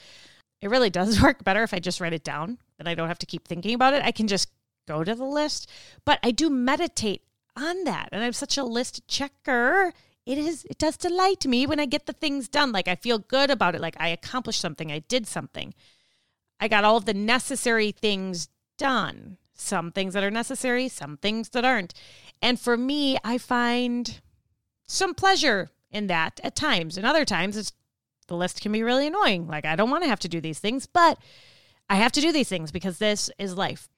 It 0.60 0.68
really 0.68 0.90
does 0.90 1.22
work 1.22 1.42
better 1.42 1.62
if 1.62 1.72
I 1.72 1.78
just 1.78 2.02
write 2.02 2.12
it 2.12 2.22
down. 2.22 2.58
Then 2.76 2.86
I 2.86 2.94
don't 2.94 3.08
have 3.08 3.18
to 3.20 3.26
keep 3.26 3.48
thinking 3.48 3.72
about 3.72 3.94
it. 3.94 4.04
I 4.04 4.12
can 4.12 4.28
just 4.28 4.50
go 4.86 5.02
to 5.02 5.14
the 5.14 5.24
list. 5.24 5.70
But 6.04 6.18
I 6.22 6.32
do 6.32 6.50
meditate 6.50 7.22
on 7.56 7.84
that. 7.84 8.08
And 8.12 8.22
I'm 8.22 8.32
such 8.32 8.58
a 8.58 8.64
list 8.64 9.06
checker. 9.08 9.92
It 10.26 10.38
is 10.38 10.64
it 10.64 10.78
does 10.78 10.96
delight 10.96 11.46
me 11.46 11.66
when 11.66 11.80
I 11.80 11.86
get 11.86 12.06
the 12.06 12.12
things 12.12 12.48
done. 12.48 12.72
Like 12.72 12.88
I 12.88 12.94
feel 12.94 13.18
good 13.18 13.50
about 13.50 13.74
it. 13.74 13.80
Like 13.80 13.96
I 13.98 14.08
accomplished 14.08 14.60
something. 14.60 14.90
I 14.90 15.00
did 15.00 15.26
something. 15.26 15.74
I 16.60 16.68
got 16.68 16.84
all 16.84 16.96
of 16.96 17.04
the 17.04 17.14
necessary 17.14 17.92
things 17.92 18.48
done. 18.78 19.38
Some 19.54 19.92
things 19.92 20.14
that 20.14 20.24
are 20.24 20.30
necessary, 20.30 20.88
some 20.88 21.16
things 21.16 21.50
that 21.50 21.64
aren't. 21.64 21.94
And 22.42 22.58
for 22.58 22.76
me, 22.76 23.16
I 23.22 23.38
find 23.38 24.20
some 24.86 25.14
pleasure 25.14 25.70
in 25.90 26.08
that 26.08 26.40
at 26.42 26.56
times. 26.56 26.96
And 26.96 27.06
other 27.06 27.24
times 27.24 27.56
it's 27.56 27.72
the 28.26 28.36
list 28.36 28.62
can 28.62 28.72
be 28.72 28.82
really 28.82 29.06
annoying. 29.06 29.46
Like 29.46 29.64
I 29.64 29.76
don't 29.76 29.90
want 29.90 30.02
to 30.02 30.08
have 30.08 30.20
to 30.20 30.28
do 30.28 30.40
these 30.40 30.58
things, 30.58 30.86
but 30.86 31.18
I 31.88 31.96
have 31.96 32.12
to 32.12 32.20
do 32.20 32.32
these 32.32 32.48
things 32.48 32.72
because 32.72 32.98
this 32.98 33.30
is 33.38 33.56
life. 33.56 33.88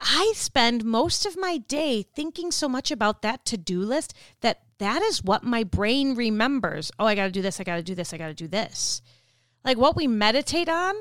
I 0.00 0.32
spend 0.34 0.84
most 0.84 1.26
of 1.26 1.38
my 1.38 1.58
day 1.58 2.02
thinking 2.02 2.50
so 2.50 2.68
much 2.68 2.90
about 2.90 3.22
that 3.22 3.44
to 3.46 3.56
do 3.56 3.80
list 3.80 4.14
that 4.40 4.60
that 4.78 5.02
is 5.02 5.24
what 5.24 5.42
my 5.42 5.64
brain 5.64 6.14
remembers. 6.14 6.92
Oh, 6.98 7.06
I 7.06 7.14
got 7.14 7.24
to 7.24 7.30
do 7.30 7.42
this. 7.42 7.60
I 7.60 7.64
got 7.64 7.76
to 7.76 7.82
do 7.82 7.94
this. 7.94 8.12
I 8.12 8.18
got 8.18 8.28
to 8.28 8.34
do 8.34 8.48
this. 8.48 9.00
Like 9.64 9.78
what 9.78 9.96
we 9.96 10.06
meditate 10.06 10.68
on, 10.68 10.94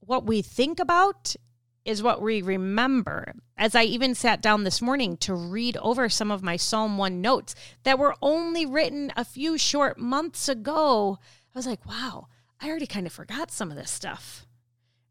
what 0.00 0.24
we 0.24 0.42
think 0.42 0.80
about 0.80 1.36
is 1.84 2.02
what 2.02 2.20
we 2.20 2.42
remember. 2.42 3.34
As 3.56 3.74
I 3.74 3.84
even 3.84 4.14
sat 4.14 4.42
down 4.42 4.64
this 4.64 4.82
morning 4.82 5.16
to 5.18 5.34
read 5.34 5.76
over 5.78 6.08
some 6.08 6.30
of 6.30 6.42
my 6.42 6.56
Psalm 6.56 6.98
1 6.98 7.20
notes 7.20 7.54
that 7.84 7.98
were 7.98 8.14
only 8.20 8.66
written 8.66 9.12
a 9.16 9.24
few 9.24 9.56
short 9.56 9.98
months 9.98 10.48
ago, 10.48 11.18
I 11.54 11.58
was 11.58 11.66
like, 11.66 11.86
wow, 11.86 12.28
I 12.60 12.68
already 12.68 12.86
kind 12.86 13.06
of 13.06 13.12
forgot 13.12 13.50
some 13.50 13.70
of 13.70 13.76
this 13.76 13.90
stuff. 13.90 14.46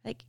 Like, 0.03 0.25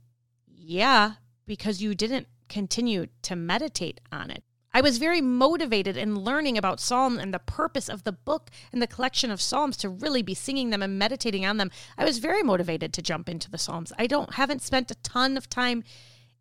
yeah, 0.47 1.13
because 1.45 1.81
you 1.81 1.93
didn't 1.93 2.27
continue 2.49 3.07
to 3.21 3.35
meditate 3.35 4.01
on 4.11 4.31
it. 4.31 4.43
I 4.71 4.81
was 4.81 4.99
very 4.99 5.19
motivated 5.21 5.97
in 5.97 6.19
learning 6.19 6.57
about 6.57 6.79
Psalm 6.79 7.17
and 7.17 7.33
the 7.33 7.39
purpose 7.39 7.89
of 7.89 8.03
the 8.03 8.11
book 8.11 8.51
and 8.71 8.81
the 8.81 8.87
collection 8.87 9.31
of 9.31 9.41
Psalms 9.41 9.75
to 9.77 9.89
really 9.89 10.21
be 10.21 10.35
singing 10.35 10.69
them 10.69 10.83
and 10.83 10.99
meditating 10.99 11.45
on 11.45 11.57
them. 11.57 11.71
I 11.97 12.05
was 12.05 12.19
very 12.19 12.43
motivated 12.43 12.93
to 12.93 13.01
jump 13.01 13.29
into 13.29 13.49
the 13.49 13.57
Psalms. 13.57 13.91
I 13.97 14.05
don't 14.05 14.35
haven't 14.35 14.61
spent 14.61 14.91
a 14.91 14.95
ton 14.95 15.37
of 15.37 15.49
time 15.49 15.83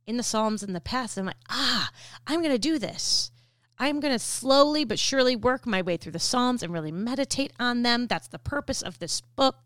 in 0.06 0.18
the 0.18 0.22
Psalms 0.22 0.62
in 0.62 0.74
the 0.74 0.80
past. 0.80 1.16
I'm 1.16 1.26
like, 1.26 1.36
ah, 1.48 1.90
I'm 2.26 2.40
going 2.40 2.52
to 2.52 2.58
do 2.58 2.78
this. 2.78 3.30
I'm 3.78 4.00
going 4.00 4.12
to 4.12 4.18
slowly 4.18 4.84
but 4.84 4.98
surely 4.98 5.36
work 5.36 5.66
my 5.66 5.80
way 5.80 5.96
through 5.96 6.12
the 6.12 6.18
Psalms 6.18 6.62
and 6.62 6.72
really 6.72 6.92
meditate 6.92 7.52
on 7.58 7.82
them. 7.82 8.08
That's 8.08 8.28
the 8.28 8.38
purpose 8.38 8.82
of 8.82 8.98
this 8.98 9.20
book. 9.20 9.56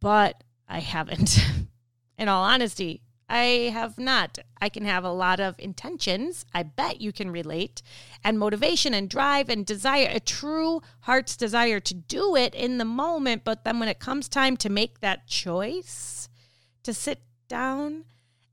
But 0.00 0.42
I 0.68 0.78
haven't. 0.78 1.38
in 2.18 2.28
all 2.28 2.44
honesty, 2.44 3.02
I 3.28 3.70
have 3.72 3.98
not. 3.98 4.38
I 4.60 4.68
can 4.68 4.84
have 4.84 5.04
a 5.04 5.12
lot 5.12 5.40
of 5.40 5.54
intentions. 5.58 6.44
I 6.54 6.62
bet 6.62 7.00
you 7.00 7.12
can 7.12 7.30
relate, 7.30 7.82
and 8.22 8.38
motivation 8.38 8.92
and 8.94 9.08
drive 9.08 9.48
and 9.48 9.64
desire, 9.64 10.08
a 10.10 10.20
true 10.20 10.82
heart's 11.00 11.36
desire 11.36 11.80
to 11.80 11.94
do 11.94 12.36
it 12.36 12.54
in 12.54 12.78
the 12.78 12.84
moment. 12.84 13.42
But 13.44 13.64
then 13.64 13.80
when 13.80 13.88
it 13.88 13.98
comes 13.98 14.28
time 14.28 14.56
to 14.58 14.68
make 14.68 15.00
that 15.00 15.26
choice, 15.26 16.28
to 16.82 16.92
sit 16.92 17.22
down 17.48 18.04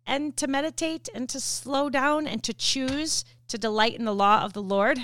and 0.06 0.36
to 0.38 0.48
meditate 0.48 1.10
and 1.14 1.30
to 1.30 1.40
slow 1.40 1.90
down 1.90 2.28
and 2.28 2.42
to 2.44 2.54
choose 2.54 3.24
to 3.48 3.58
delight 3.58 3.96
in 3.96 4.06
the 4.06 4.16
law 4.16 4.44
of 4.44 4.54
the 4.54 4.62
Lord 4.62 4.98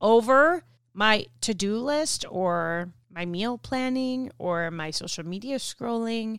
over 0.00 0.64
my 0.92 1.26
to 1.42 1.54
do 1.54 1.76
list 1.78 2.24
or 2.28 2.92
my 3.10 3.24
meal 3.24 3.58
planning 3.58 4.30
or 4.38 4.70
my 4.70 4.90
social 4.90 5.24
media 5.24 5.56
scrolling 5.56 6.38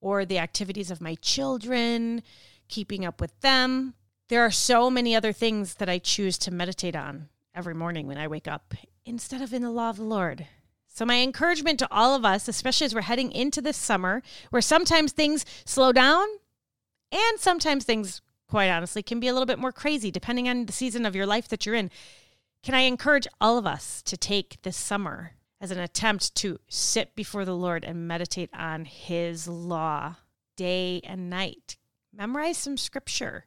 or 0.00 0.24
the 0.24 0.38
activities 0.38 0.90
of 0.90 1.00
my 1.00 1.14
children, 1.16 2.22
keeping 2.68 3.04
up 3.04 3.20
with 3.20 3.38
them. 3.40 3.94
There 4.28 4.44
are 4.44 4.50
so 4.50 4.90
many 4.90 5.14
other 5.14 5.32
things 5.32 5.74
that 5.74 5.88
I 5.88 5.98
choose 5.98 6.38
to 6.38 6.50
meditate 6.50 6.96
on 6.96 7.28
every 7.54 7.74
morning 7.74 8.06
when 8.06 8.18
I 8.18 8.28
wake 8.28 8.48
up 8.48 8.74
instead 9.04 9.42
of 9.42 9.52
in 9.52 9.62
the 9.62 9.70
law 9.70 9.90
of 9.90 9.96
the 9.96 10.04
Lord. 10.04 10.46
So, 10.86 11.04
my 11.04 11.20
encouragement 11.22 11.78
to 11.78 11.88
all 11.90 12.14
of 12.14 12.24
us, 12.24 12.48
especially 12.48 12.84
as 12.84 12.94
we're 12.94 13.02
heading 13.02 13.32
into 13.32 13.60
this 13.60 13.76
summer, 13.76 14.22
where 14.50 14.62
sometimes 14.62 15.12
things 15.12 15.44
slow 15.64 15.92
down 15.92 16.26
and 17.12 17.38
sometimes 17.38 17.84
things, 17.84 18.20
quite 18.48 18.68
honestly, 18.68 19.02
can 19.02 19.20
be 19.20 19.28
a 19.28 19.32
little 19.32 19.46
bit 19.46 19.58
more 19.58 19.72
crazy 19.72 20.10
depending 20.10 20.48
on 20.48 20.66
the 20.66 20.72
season 20.72 21.06
of 21.06 21.14
your 21.14 21.26
life 21.26 21.48
that 21.48 21.64
you're 21.64 21.74
in. 21.74 21.90
Can 22.62 22.74
I 22.74 22.80
encourage 22.80 23.26
all 23.40 23.56
of 23.56 23.66
us 23.66 24.02
to 24.02 24.16
take 24.16 24.60
this 24.62 24.76
summer 24.76 25.32
as 25.60 25.70
an 25.70 25.78
attempt 25.78 26.34
to 26.36 26.58
sit 26.68 27.14
before 27.14 27.44
the 27.44 27.56
Lord 27.56 27.84
and 27.84 28.08
meditate 28.08 28.50
on 28.54 28.84
His 28.86 29.46
law 29.46 30.16
day 30.56 31.00
and 31.04 31.28
night. 31.28 31.76
Memorize 32.12 32.58
some 32.58 32.76
scripture 32.76 33.46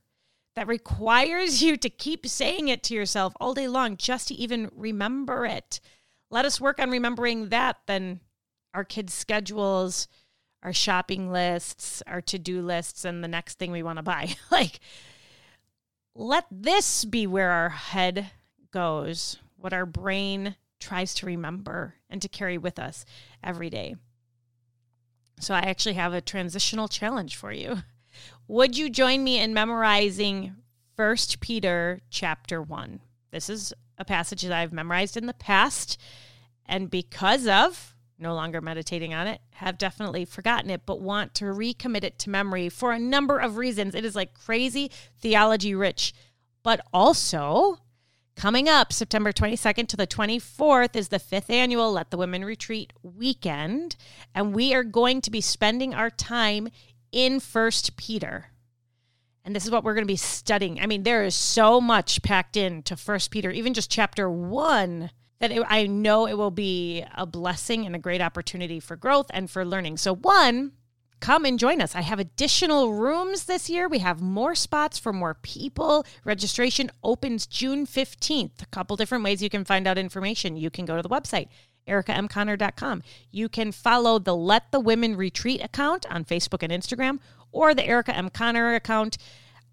that 0.56 0.68
requires 0.68 1.62
you 1.64 1.78
to 1.78 1.90
keep 1.90 2.28
saying 2.28 2.68
it 2.68 2.84
to 2.84 2.94
yourself 2.94 3.34
all 3.40 3.54
day 3.54 3.68
long 3.68 3.98
just 3.98 4.28
to 4.28 4.36
even 4.36 4.70
remember 4.76 5.46
it. 5.46 5.80
Let 6.30 6.46
us 6.46 6.62
work 6.62 6.80
on 6.80 6.90
remembering 6.90 7.50
that 7.50 7.78
than 7.88 8.20
our 8.74 8.84
kids' 8.84 9.14
schedules, 9.14 10.08
our 10.64 10.74
shopping 10.74 11.32
lists, 11.32 12.02
our 12.08 12.22
to 12.22 12.40
do 12.40 12.62
lists, 12.62 13.06
and 13.06 13.24
the 13.24 13.28
next 13.28 13.60
thing 13.60 13.72
we 13.72 13.84
want 13.84 13.98
to 13.98 14.04
buy. 14.04 14.36
like, 14.52 14.80
let 16.16 16.46
this 16.52 17.06
be 17.06 17.28
where 17.28 17.52
our 17.52 17.70
head 17.70 18.32
goes, 18.72 19.38
what 19.58 19.74
our 19.74 19.86
brain 19.86 20.56
tries 20.84 21.14
to 21.16 21.26
remember 21.26 21.96
and 22.10 22.22
to 22.22 22.30
carry 22.30 22.58
with 22.58 22.78
us 22.78 23.06
every 23.44 23.70
day. 23.70 23.96
So 25.40 25.54
I 25.54 25.60
actually 25.60 25.96
have 25.96 26.14
a 26.14 26.22
transitional 26.22 26.88
challenge 26.88 27.36
for 27.36 27.52
you. 27.52 27.78
Would 28.48 28.78
you 28.78 28.90
join 28.90 29.24
me 29.24 29.40
in 29.40 29.54
memorizing 29.54 30.56
First 30.96 31.40
Peter 31.40 32.02
chapter 32.10 32.62
1? 32.62 33.00
This 33.32 33.50
is 33.50 33.74
a 33.98 34.06
passage 34.06 34.44
that 34.44 34.52
I've 34.52 34.74
memorized 34.74 35.18
in 35.18 35.26
the 35.26 35.34
past 35.34 36.00
and 36.66 36.90
because 36.90 37.48
of 37.48 37.94
no 38.20 38.34
longer 38.34 38.62
meditating 38.62 39.14
on 39.14 39.28
it, 39.28 39.42
have 39.52 39.78
definitely 39.78 40.26
forgotten 40.26 40.70
it, 40.70 40.82
but 40.86 41.02
want 41.02 41.34
to 41.36 41.46
recommit 41.46 42.04
it 42.04 42.18
to 42.20 42.30
memory 42.30 42.70
for 42.70 42.92
a 42.92 43.00
number 43.00 43.38
of 43.38 43.58
reasons. 43.58 43.96
It 43.96 44.06
is 44.06 44.16
like 44.16 44.34
crazy 44.34 44.90
theology 45.20 45.76
rich, 45.76 46.14
but 46.64 46.80
also 46.94 47.80
Coming 48.36 48.68
up 48.68 48.92
September 48.92 49.32
22nd 49.32 49.88
to 49.88 49.96
the 49.96 50.08
24th 50.08 50.96
is 50.96 51.08
the 51.08 51.20
fifth 51.20 51.50
annual 51.50 51.94
Let 51.94 52.12
the 52.12 52.18
Women 52.18 52.44
Retreat 52.44 52.92
weekend, 53.02 53.96
and 54.36 54.54
we 54.54 54.74
are 54.74 54.84
going 54.84 55.22
to 55.22 55.32
be 55.32 55.40
spending 55.40 55.94
our 55.94 56.10
time 56.10 56.68
in 57.12 57.40
First 57.40 57.96
Peter. 57.96 58.48
And 59.46 59.56
this 59.56 59.66
is 59.66 59.72
what 59.72 59.84
we're 59.84 59.94
going 59.94 60.06
to 60.06 60.12
be 60.12 60.18
studying. 60.18 60.80
I 60.82 60.88
mean, 60.88 61.04
there 61.04 61.24
is 61.24 61.36
so 61.36 61.80
much 61.80 62.22
packed 62.22 62.58
into 62.58 62.98
First 62.98 63.32
Peter, 63.32 63.52
even 63.52 63.74
just 63.74 63.92
chapter 63.92 64.30
one, 64.30 65.12
that 65.40 65.52
it, 65.52 65.64
I 65.68 65.86
know 65.88 66.28
it 66.28 66.38
will 66.38 66.52
be 66.52 67.06
a 67.16 67.26
blessing 67.26 67.86
and 67.86 67.96
a 67.96 68.00
great 68.00 68.22
opportunity 68.22 68.80
for 68.80 68.96
growth 68.96 69.28
and 69.30 69.50
for 69.50 69.64
learning. 69.64 69.98
So, 69.98 70.16
one, 70.16 70.72
come 71.24 71.46
and 71.46 71.58
join 71.58 71.80
us. 71.80 71.96
I 71.96 72.02
have 72.02 72.20
additional 72.20 72.96
rooms 72.96 73.46
this 73.46 73.70
year. 73.70 73.88
We 73.88 74.00
have 74.00 74.22
more 74.22 74.56
spots 74.56 75.00
for 75.00 75.14
more 75.14 75.36
people. 75.36 76.06
Registration 76.26 76.92
opens 77.02 77.48
June 77.48 77.88
15th. 77.88 78.62
A 78.62 78.66
couple 78.66 78.98
different 78.98 79.24
ways 79.24 79.42
you 79.42 79.50
can 79.50 79.64
find 79.64 79.88
out 79.88 79.98
information. 79.98 80.58
You 80.58 80.70
can 80.70 80.84
go 80.84 80.98
to 80.98 81.02
the 81.02 81.08
website, 81.08 81.48
ericamconnor.com. 81.88 83.04
You 83.32 83.48
can 83.48 83.72
follow 83.72 84.20
the 84.20 84.36
Let 84.36 84.74
the 84.74 84.82
Women 84.82 85.16
Retreat 85.16 85.64
account 85.64 86.06
on 86.12 86.26
Facebook 86.26 86.62
and 86.62 86.74
Instagram 86.74 87.20
or 87.54 87.74
the 87.74 87.88
Erica 87.88 88.14
M. 88.14 88.30
Connor 88.30 88.76
account. 88.76 89.18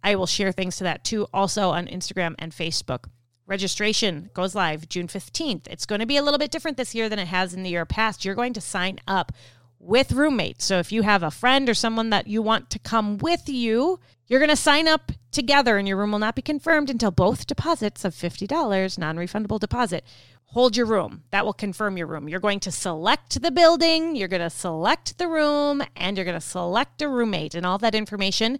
I 0.04 0.14
will 0.14 0.26
share 0.26 0.52
things 0.52 0.76
to 0.76 0.84
that 0.84 1.02
too, 1.02 1.26
also 1.34 1.70
on 1.70 1.88
Instagram 1.88 2.36
and 2.38 2.52
Facebook. 2.52 3.06
Registration 3.48 4.30
goes 4.34 4.54
live 4.54 4.88
June 4.88 5.08
15th. 5.08 5.66
It's 5.68 5.84
going 5.84 5.98
to 5.98 6.06
be 6.06 6.16
a 6.16 6.22
little 6.22 6.38
bit 6.38 6.52
different 6.52 6.76
this 6.76 6.94
year 6.94 7.08
than 7.08 7.18
it 7.18 7.26
has 7.26 7.54
in 7.54 7.64
the 7.64 7.70
year 7.70 7.84
past. 7.84 8.24
You're 8.24 8.36
going 8.36 8.52
to 8.52 8.60
sign 8.60 9.00
up 9.08 9.32
with 9.80 10.12
roommates. 10.12 10.64
So 10.64 10.78
if 10.78 10.92
you 10.92 11.02
have 11.02 11.22
a 11.22 11.30
friend 11.30 11.68
or 11.68 11.74
someone 11.74 12.10
that 12.10 12.26
you 12.26 12.42
want 12.42 12.70
to 12.70 12.78
come 12.78 13.18
with 13.18 13.48
you, 13.48 13.98
you're 14.26 14.38
going 14.38 14.50
to 14.50 14.56
sign 14.56 14.86
up 14.86 15.10
together 15.32 15.78
and 15.78 15.88
your 15.88 15.96
room 15.96 16.12
will 16.12 16.18
not 16.18 16.36
be 16.36 16.42
confirmed 16.42 16.90
until 16.90 17.10
both 17.10 17.46
deposits 17.46 18.04
of 18.04 18.14
$50, 18.14 18.98
non 18.98 19.16
refundable 19.16 19.58
deposit, 19.58 20.04
hold 20.44 20.76
your 20.76 20.86
room. 20.86 21.24
That 21.30 21.44
will 21.44 21.52
confirm 21.52 21.96
your 21.96 22.06
room. 22.06 22.28
You're 22.28 22.40
going 22.40 22.60
to 22.60 22.70
select 22.70 23.40
the 23.40 23.50
building, 23.50 24.14
you're 24.16 24.28
going 24.28 24.42
to 24.42 24.50
select 24.50 25.18
the 25.18 25.28
room, 25.28 25.82
and 25.96 26.16
you're 26.16 26.24
going 26.24 26.38
to 26.38 26.40
select 26.40 27.02
a 27.02 27.08
roommate. 27.08 27.54
And 27.54 27.64
all 27.64 27.78
that 27.78 27.94
information 27.94 28.58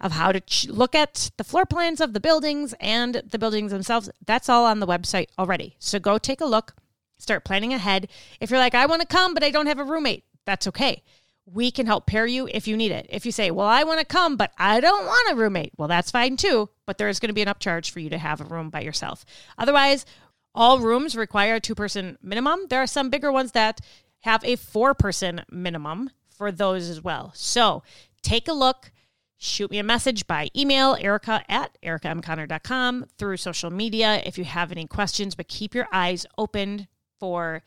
of 0.00 0.12
how 0.12 0.32
to 0.32 0.40
ch- 0.40 0.68
look 0.68 0.94
at 0.94 1.30
the 1.36 1.44
floor 1.44 1.66
plans 1.66 2.00
of 2.00 2.12
the 2.12 2.20
buildings 2.20 2.74
and 2.80 3.22
the 3.24 3.38
buildings 3.38 3.72
themselves, 3.72 4.10
that's 4.24 4.48
all 4.48 4.64
on 4.64 4.80
the 4.80 4.86
website 4.86 5.28
already. 5.38 5.76
So 5.78 5.98
go 5.98 6.18
take 6.18 6.40
a 6.40 6.46
look. 6.46 6.74
Start 7.18 7.44
planning 7.44 7.72
ahead. 7.72 8.08
If 8.40 8.50
you're 8.50 8.58
like, 8.58 8.74
I 8.74 8.84
want 8.86 9.00
to 9.00 9.06
come, 9.06 9.32
but 9.32 9.42
I 9.42 9.50
don't 9.50 9.66
have 9.66 9.78
a 9.78 9.84
roommate, 9.84 10.24
that's 10.46 10.66
okay. 10.68 11.02
We 11.44 11.70
can 11.70 11.86
help 11.86 12.06
pair 12.06 12.26
you 12.26 12.48
if 12.50 12.66
you 12.66 12.76
need 12.76 12.90
it. 12.90 13.06
If 13.08 13.26
you 13.26 13.32
say, 13.32 13.50
Well, 13.50 13.66
I 13.66 13.84
want 13.84 14.00
to 14.00 14.06
come, 14.06 14.36
but 14.36 14.52
I 14.58 14.80
don't 14.80 15.06
want 15.06 15.32
a 15.32 15.36
roommate, 15.36 15.72
well, 15.76 15.88
that's 15.88 16.10
fine 16.10 16.36
too. 16.36 16.70
But 16.86 16.98
there 16.98 17.08
is 17.08 17.20
going 17.20 17.28
to 17.28 17.34
be 17.34 17.42
an 17.42 17.48
upcharge 17.48 17.90
for 17.90 18.00
you 18.00 18.10
to 18.10 18.18
have 18.18 18.40
a 18.40 18.44
room 18.44 18.70
by 18.70 18.80
yourself. 18.80 19.24
Otherwise, 19.58 20.06
all 20.54 20.80
rooms 20.80 21.14
require 21.14 21.56
a 21.56 21.60
two 21.60 21.74
person 21.74 22.16
minimum. 22.22 22.66
There 22.68 22.82
are 22.82 22.86
some 22.86 23.10
bigger 23.10 23.30
ones 23.30 23.52
that 23.52 23.80
have 24.20 24.42
a 24.44 24.56
four 24.56 24.94
person 24.94 25.42
minimum 25.50 26.10
for 26.36 26.50
those 26.50 26.88
as 26.88 27.02
well. 27.02 27.32
So 27.34 27.82
take 28.22 28.48
a 28.48 28.52
look. 28.52 28.90
Shoot 29.38 29.70
me 29.70 29.78
a 29.78 29.84
message 29.84 30.26
by 30.26 30.48
email, 30.56 30.96
erica 30.98 31.44
at 31.46 31.76
ericamconnor.com, 31.82 33.04
through 33.18 33.36
social 33.36 33.70
media 33.70 34.22
if 34.24 34.38
you 34.38 34.44
have 34.44 34.72
any 34.72 34.86
questions, 34.86 35.34
but 35.34 35.46
keep 35.46 35.74
your 35.74 35.86
eyes 35.92 36.24
open 36.38 36.88
for 37.20 37.62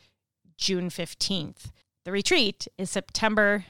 June 0.58 0.90
15th. 0.90 1.72
The 2.10 2.14
retreat 2.14 2.68
is 2.76 2.90
September 2.90 3.66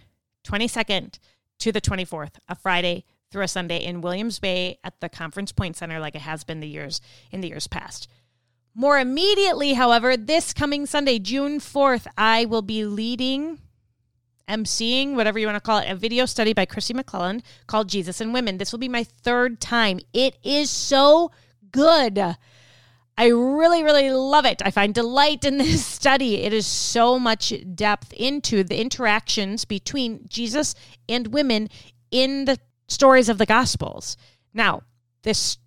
22nd 0.46 1.20
to 1.58 1.74
the 1.74 1.82
24th, 1.82 2.36
a 2.48 2.56
Friday 2.56 3.04
through 3.30 3.44
a 3.44 3.50
Sunday 3.50 3.84
in 3.84 4.00
Williams 4.00 4.40
Bay 4.40 4.80
at 4.82 5.02
the 5.02 5.10
Conference 5.10 5.52
Point 5.52 5.76
Center 5.76 6.00
like 6.00 6.16
it 6.16 6.22
has 6.22 6.46
been 6.46 6.62
the 6.62 6.68
years 6.70 7.02
in 7.32 7.42
the 7.42 7.50
years 7.50 7.68
past. 7.68 8.08
More 8.74 8.98
immediately, 8.98 9.74
however, 9.74 10.16
this 10.16 10.54
coming 10.54 10.86
Sunday, 10.86 11.20
June 11.20 11.60
4th, 11.60 12.08
I 12.18 12.46
will 12.46 12.62
be 12.62 12.86
leading 12.86 13.60
emceeing, 14.48 15.16
whatever 15.16 15.38
you 15.38 15.46
want 15.46 15.58
to 15.58 15.60
call 15.60 15.80
it, 15.80 15.92
a 15.92 15.96
video 15.96 16.26
study 16.26 16.54
by 16.54 16.66
Kristi 16.66 16.98
McLelland 16.98 17.42
called 17.68 17.90
Jesus 17.90 18.22
and 18.22 18.34
Women. 18.34 18.58
This 18.58 18.72
will 18.72 18.80
be 18.80 18.88
my 18.88 19.04
third 19.04 19.60
time. 19.60 20.00
It 20.14 20.38
is 20.46 20.70
so 20.70 21.32
good. 21.74 22.38
I 23.20 23.28
really, 23.28 23.84
really 23.84 24.12
love 24.12 24.46
it. 24.46 24.62
I 24.64 24.72
find 24.72 24.94
delight 24.94 25.44
in 25.44 25.58
this 25.58 25.86
study. 25.98 26.36
It 26.38 26.54
is 26.54 26.66
so 26.66 27.20
much 27.20 27.54
depth 27.76 28.14
into 28.14 28.64
the 28.64 28.80
interactions 28.80 29.66
between 29.66 30.22
Jesus 30.30 30.74
and 31.10 31.28
women 31.28 31.68
in 32.12 32.46
the 32.46 32.58
stories 32.88 33.28
of 33.28 33.38
the 33.38 33.46
Gospels. 33.46 34.16
Now, 34.54 34.84
this 35.24 35.58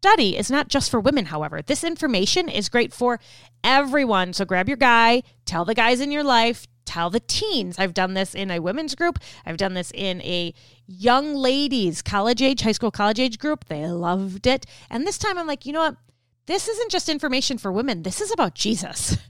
study 0.00 0.36
is 0.36 0.50
not 0.50 0.66
just 0.66 0.90
for 0.90 0.98
women, 0.98 1.26
however. 1.26 1.62
This 1.62 1.84
information 1.84 2.48
is 2.48 2.68
great 2.68 2.92
for 2.92 3.20
everyone. 3.62 4.32
So 4.32 4.44
grab 4.44 4.66
your 4.66 4.76
guy, 4.76 5.22
tell 5.44 5.64
the 5.64 5.74
guys 5.74 6.00
in 6.00 6.10
your 6.10 6.24
life, 6.24 6.66
tell 6.86 7.08
the 7.08 7.20
teens. 7.20 7.78
I've 7.78 7.94
done 7.94 8.14
this 8.14 8.34
in 8.34 8.50
a 8.50 8.58
women's 8.58 8.96
group, 8.96 9.20
I've 9.46 9.58
done 9.58 9.74
this 9.74 9.92
in 9.94 10.20
a 10.22 10.52
young 10.88 11.36
ladies, 11.36 12.02
college 12.02 12.42
age, 12.42 12.62
high 12.62 12.72
school, 12.72 12.90
college 12.90 13.20
age 13.20 13.38
group. 13.38 13.66
They 13.66 13.86
loved 13.86 14.48
it. 14.48 14.66
And 14.90 15.06
this 15.06 15.18
time 15.18 15.38
I'm 15.38 15.46
like, 15.46 15.66
you 15.66 15.72
know 15.72 15.80
what? 15.80 15.96
This 16.46 16.68
isn't 16.68 16.90
just 16.90 17.08
information 17.08 17.58
for 17.58 17.72
women, 17.72 18.02
this 18.02 18.20
is 18.20 18.30
about 18.32 18.54
Jesus. 18.54 19.16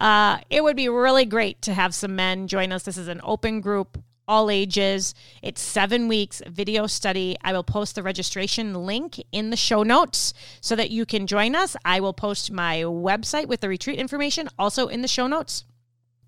Uh, 0.00 0.38
it 0.50 0.64
would 0.64 0.74
be 0.74 0.88
really 0.88 1.24
great 1.24 1.62
to 1.62 1.72
have 1.72 1.94
some 1.94 2.16
men 2.16 2.48
join 2.48 2.72
us. 2.72 2.82
This 2.82 2.96
is 2.96 3.06
an 3.06 3.20
open 3.22 3.60
group 3.60 4.02
all 4.26 4.50
ages. 4.50 5.14
It's 5.42 5.60
seven 5.60 6.08
weeks 6.08 6.40
video 6.46 6.86
study. 6.86 7.36
I 7.42 7.52
will 7.52 7.62
post 7.62 7.94
the 7.94 8.02
registration 8.02 8.74
link 8.86 9.22
in 9.32 9.50
the 9.50 9.56
show 9.56 9.82
notes 9.82 10.32
so 10.60 10.74
that 10.76 10.90
you 10.90 11.04
can 11.06 11.26
join 11.26 11.54
us. 11.54 11.76
I 11.84 12.00
will 12.00 12.12
post 12.12 12.50
my 12.50 12.78
website 12.78 13.46
with 13.46 13.60
the 13.60 13.68
retreat 13.68 13.98
information 13.98 14.48
also 14.58 14.88
in 14.88 15.02
the 15.02 15.08
show 15.08 15.26
notes. 15.26 15.64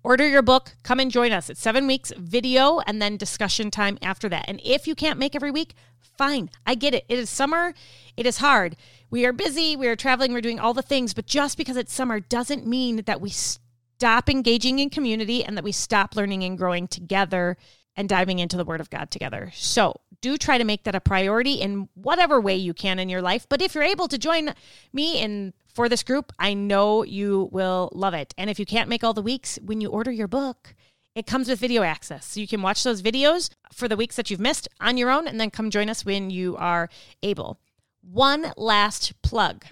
Order 0.05 0.27
your 0.27 0.43
book, 0.43 0.75
come 0.83 0.99
and 0.99 1.09
join 1.09 1.31
us. 1.31 1.49
It's 1.49 1.59
seven 1.59 1.87
weeks 1.87 2.13
video 2.15 2.77
and 2.85 3.01
then 3.01 3.17
discussion 3.17 3.71
time 3.71 3.97
after 4.03 4.29
that. 4.29 4.45
And 4.47 4.61
if 4.63 4.85
you 4.85 4.93
can't 4.93 5.17
make 5.17 5.33
every 5.35 5.49
week, 5.49 5.73
fine. 5.99 6.51
I 6.63 6.75
get 6.75 6.93
it. 6.93 7.05
It 7.09 7.17
is 7.17 7.27
summer, 7.27 7.73
it 8.15 8.27
is 8.27 8.37
hard. 8.37 8.75
We 9.09 9.25
are 9.25 9.33
busy, 9.33 9.75
we 9.75 9.87
are 9.87 9.95
traveling, 9.95 10.31
we're 10.31 10.41
doing 10.41 10.59
all 10.59 10.75
the 10.75 10.83
things, 10.83 11.15
but 11.15 11.25
just 11.25 11.57
because 11.57 11.75
it's 11.75 11.91
summer 11.91 12.19
doesn't 12.19 12.67
mean 12.67 12.97
that 13.07 13.19
we 13.19 13.31
stop 13.31 14.29
engaging 14.29 14.77
in 14.77 14.91
community 14.91 15.43
and 15.43 15.57
that 15.57 15.63
we 15.63 15.71
stop 15.71 16.15
learning 16.15 16.43
and 16.43 16.55
growing 16.55 16.87
together 16.87 17.57
and 17.95 18.07
diving 18.07 18.37
into 18.37 18.57
the 18.57 18.65
Word 18.65 18.81
of 18.81 18.91
God 18.91 19.09
together. 19.09 19.49
So 19.55 20.01
do 20.25 20.39
try 20.39 20.57
to 20.57 20.63
make 20.63 20.85
that 20.85 20.95
a 20.95 20.99
priority 20.99 21.53
in 21.53 21.87
whatever 21.93 22.41
way 22.41 22.55
you 22.55 22.73
can 22.73 22.97
in 22.97 23.09
your 23.09 23.21
life. 23.21 23.45
But 23.47 23.61
if 23.61 23.75
you're 23.75 23.83
able 23.83 24.07
to 24.07 24.17
join 24.17 24.55
me 24.91 25.19
in 25.19 25.53
for 25.71 25.87
this 25.87 26.01
group, 26.01 26.33
I 26.39 26.55
know 26.55 27.03
you 27.03 27.47
will 27.51 27.91
love 27.93 28.15
it. 28.15 28.33
And 28.35 28.49
if 28.49 28.57
you 28.57 28.65
can't 28.65 28.89
make 28.89 29.03
all 29.03 29.13
the 29.13 29.21
weeks, 29.21 29.59
when 29.63 29.81
you 29.81 29.89
order 29.89 30.11
your 30.11 30.27
book, 30.27 30.73
it 31.13 31.27
comes 31.27 31.47
with 31.47 31.59
video 31.59 31.83
access. 31.83 32.25
So 32.25 32.39
you 32.39 32.47
can 32.47 32.63
watch 32.63 32.81
those 32.81 33.03
videos 33.03 33.51
for 33.71 33.87
the 33.87 33.95
weeks 33.95 34.15
that 34.15 34.31
you've 34.31 34.39
missed 34.39 34.67
on 34.81 34.97
your 34.97 35.11
own 35.11 35.27
and 35.27 35.39
then 35.39 35.51
come 35.51 35.69
join 35.69 35.91
us 35.91 36.03
when 36.03 36.31
you 36.31 36.57
are 36.57 36.89
able. 37.21 37.59
One 38.01 38.51
last 38.57 39.21
plug. 39.21 39.63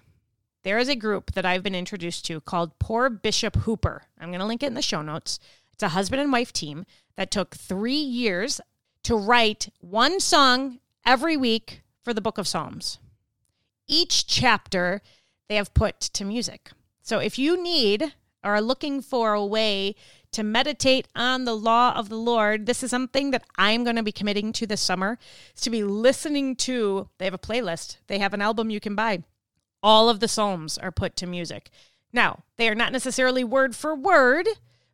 There 0.62 0.78
is 0.78 0.88
a 0.88 0.96
group 0.96 1.32
that 1.32 1.48
I've 1.48 1.64
been 1.64 1.74
introduced 1.74 2.28
to 2.28 2.42
called 2.42 2.78
Poor 2.78 3.10
Bishop 3.10 3.56
Hooper. 3.56 4.04
I'm 4.20 4.30
going 4.30 4.40
to 4.40 4.46
link 4.46 4.62
it 4.62 4.68
in 4.68 4.76
the 4.76 4.84
show 4.84 5.02
notes. 5.02 5.40
It's 5.74 5.82
a 5.82 5.90
husband 5.90 6.22
and 6.22 6.32
wife 6.32 6.54
team 6.54 6.86
that 7.16 7.32
took 7.32 7.56
three 7.56 7.96
years 7.96 8.62
to 9.04 9.16
write 9.16 9.70
one 9.80 10.20
song 10.20 10.80
every 11.06 11.38
week 11.38 11.82
for 12.04 12.14
the 12.14 12.22
book 12.22 12.38
of 12.38 12.48
Psalms. 12.48 13.00
Each 13.88 14.26
chapter 14.26 15.02
they 15.50 15.56
have 15.56 15.74
put 15.74 16.00
to 16.00 16.26
music. 16.26 16.72
So 17.02 17.20
if 17.20 17.38
you 17.38 17.62
need 17.62 18.14
or 18.44 18.56
are 18.56 18.62
looking 18.62 19.02
for 19.02 19.34
a 19.34 19.46
way 19.46 19.96
to 20.32 20.44
meditate 20.44 21.08
on 21.16 21.46
the 21.46 21.56
law 21.56 21.94
of 21.96 22.10
the 22.10 22.18
Lord, 22.18 22.66
this 22.66 22.82
is 22.82 22.90
something 22.90 23.32
that 23.32 23.44
I'm 23.58 23.84
going 23.84 23.98
to 23.98 24.04
be 24.04 24.12
committing 24.12 24.52
to 24.54 24.66
this 24.66 24.82
summer. 24.82 25.20
Is 25.56 25.62
to 25.62 25.70
be 25.70 25.84
listening 25.84 26.56
to, 26.58 27.10
they 27.18 27.26
have 27.26 27.34
a 27.34 27.38
playlist, 27.38 27.98
they 28.08 28.20
have 28.20 28.34
an 28.34 28.42
album 28.42 28.70
you 28.70 28.80
can 28.80 28.96
buy. 28.96 29.24
All 29.82 30.10
of 30.10 30.22
the 30.22 30.28
Psalms 30.28 30.78
are 30.78 30.92
put 30.92 31.16
to 31.18 31.28
music. 31.28 31.70
Now, 32.12 32.44
they 32.58 32.70
are 32.70 32.76
not 32.76 32.92
necessarily 32.92 33.44
word 33.44 33.76
for 33.76 33.96
word, 33.96 34.48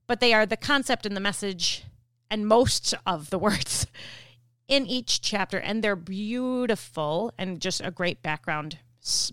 but 0.08 0.20
they 0.20 0.34
are 0.34 0.46
the 0.46 0.58
concept 0.58 1.06
and 1.06 1.16
the 1.16 1.22
message 1.22 1.84
and 2.30 2.48
most 2.48 2.94
of 3.06 3.30
the 3.30 3.40
words 3.40 3.88
in 4.68 4.86
each 4.86 5.22
chapter. 5.22 5.58
And 5.58 5.84
they're 5.84 5.96
beautiful 5.96 7.34
and 7.38 7.60
just 7.60 7.82
a 7.84 7.92
great 7.92 8.22
background 8.22 8.80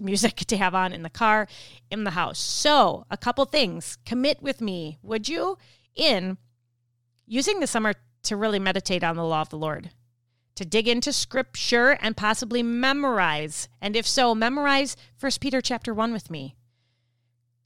music 0.00 0.36
to 0.36 0.56
have 0.56 0.74
on 0.74 0.92
in 0.92 1.02
the 1.02 1.10
car, 1.10 1.48
in 1.90 2.04
the 2.04 2.12
house. 2.12 2.38
So, 2.38 3.04
a 3.10 3.16
couple 3.16 3.44
things. 3.44 3.98
Commit 4.06 4.42
with 4.42 4.60
me, 4.60 4.98
would 5.02 5.28
you, 5.28 5.58
in 5.94 6.38
using 7.26 7.60
the 7.60 7.66
summer 7.66 7.94
to 8.22 8.36
really 8.36 8.58
meditate 8.58 9.04
on 9.04 9.16
the 9.16 9.24
law 9.24 9.42
of 9.42 9.50
the 9.50 9.58
Lord, 9.58 9.90
to 10.54 10.64
dig 10.64 10.88
into 10.88 11.12
scripture 11.12 11.98
and 12.00 12.16
possibly 12.16 12.62
memorize. 12.62 13.68
And 13.80 13.94
if 13.94 14.06
so, 14.06 14.34
memorize 14.34 14.96
First 15.16 15.40
Peter 15.40 15.60
chapter 15.60 15.92
1 15.92 16.12
with 16.12 16.30
me. 16.30 16.55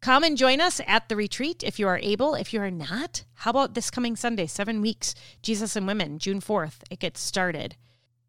Come 0.02 0.24
and 0.24 0.38
join 0.38 0.62
us 0.62 0.80
at 0.86 1.10
the 1.10 1.16
retreat 1.16 1.62
if 1.62 1.78
you 1.78 1.86
are 1.86 1.98
able. 1.98 2.34
If 2.34 2.54
you 2.54 2.62
are 2.62 2.70
not, 2.70 3.24
how 3.34 3.50
about 3.50 3.74
this 3.74 3.90
coming 3.90 4.16
Sunday, 4.16 4.46
seven 4.46 4.80
weeks, 4.80 5.14
Jesus 5.42 5.76
and 5.76 5.86
Women, 5.86 6.18
June 6.18 6.40
4th? 6.40 6.76
It 6.90 7.00
gets 7.00 7.20
started. 7.20 7.76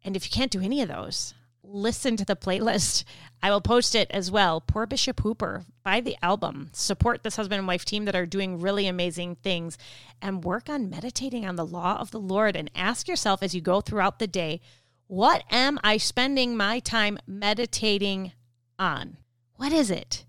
And 0.04 0.14
if 0.14 0.26
you 0.26 0.30
can't 0.30 0.50
do 0.50 0.60
any 0.60 0.82
of 0.82 0.88
those, 0.88 1.32
listen 1.62 2.18
to 2.18 2.26
the 2.26 2.36
playlist. 2.36 3.04
I 3.42 3.50
will 3.50 3.62
post 3.62 3.94
it 3.94 4.10
as 4.10 4.30
well. 4.30 4.60
Poor 4.60 4.84
Bishop 4.84 5.20
Hooper, 5.20 5.64
buy 5.82 6.02
the 6.02 6.18
album, 6.22 6.68
support 6.74 7.22
this 7.22 7.36
husband 7.36 7.60
and 7.60 7.66
wife 7.66 7.86
team 7.86 8.04
that 8.04 8.16
are 8.16 8.26
doing 8.26 8.60
really 8.60 8.86
amazing 8.86 9.36
things, 9.36 9.78
and 10.20 10.44
work 10.44 10.68
on 10.68 10.90
meditating 10.90 11.46
on 11.46 11.56
the 11.56 11.64
law 11.64 11.96
of 11.98 12.10
the 12.10 12.20
Lord. 12.20 12.54
And 12.54 12.70
ask 12.74 13.08
yourself 13.08 13.42
as 13.42 13.54
you 13.54 13.62
go 13.62 13.80
throughout 13.80 14.18
the 14.18 14.26
day, 14.26 14.60
what 15.06 15.42
am 15.50 15.80
I 15.82 15.96
spending 15.96 16.54
my 16.54 16.80
time 16.80 17.18
meditating 17.26 18.32
on? 18.78 19.16
What 19.54 19.72
is 19.72 19.90
it? 19.90 20.26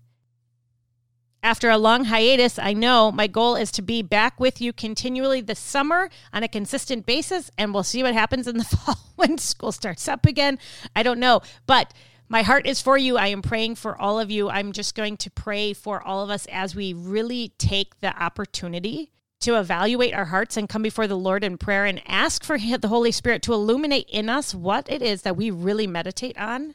After 1.44 1.68
a 1.68 1.76
long 1.76 2.06
hiatus, 2.06 2.58
I 2.58 2.72
know 2.72 3.12
my 3.12 3.26
goal 3.26 3.54
is 3.54 3.70
to 3.72 3.82
be 3.82 4.00
back 4.00 4.40
with 4.40 4.62
you 4.62 4.72
continually 4.72 5.42
this 5.42 5.58
summer 5.58 6.08
on 6.32 6.42
a 6.42 6.48
consistent 6.48 7.04
basis, 7.04 7.50
and 7.58 7.74
we'll 7.74 7.82
see 7.82 8.02
what 8.02 8.14
happens 8.14 8.48
in 8.48 8.56
the 8.56 8.64
fall 8.64 8.96
when 9.16 9.36
school 9.36 9.70
starts 9.70 10.08
up 10.08 10.24
again. 10.24 10.58
I 10.96 11.02
don't 11.02 11.20
know, 11.20 11.42
but 11.66 11.92
my 12.30 12.40
heart 12.40 12.66
is 12.66 12.80
for 12.80 12.96
you. 12.96 13.18
I 13.18 13.26
am 13.26 13.42
praying 13.42 13.74
for 13.74 13.94
all 14.00 14.18
of 14.18 14.30
you. 14.30 14.48
I'm 14.48 14.72
just 14.72 14.94
going 14.94 15.18
to 15.18 15.30
pray 15.30 15.74
for 15.74 16.00
all 16.00 16.24
of 16.24 16.30
us 16.30 16.46
as 16.50 16.74
we 16.74 16.94
really 16.94 17.52
take 17.58 18.00
the 18.00 18.18
opportunity 18.18 19.12
to 19.40 19.60
evaluate 19.60 20.14
our 20.14 20.24
hearts 20.24 20.56
and 20.56 20.66
come 20.66 20.80
before 20.80 21.06
the 21.06 21.14
Lord 21.14 21.44
in 21.44 21.58
prayer 21.58 21.84
and 21.84 22.00
ask 22.06 22.42
for 22.42 22.56
the 22.78 22.88
Holy 22.88 23.12
Spirit 23.12 23.42
to 23.42 23.52
illuminate 23.52 24.08
in 24.08 24.30
us 24.30 24.54
what 24.54 24.90
it 24.90 25.02
is 25.02 25.20
that 25.20 25.36
we 25.36 25.50
really 25.50 25.86
meditate 25.86 26.38
on 26.38 26.74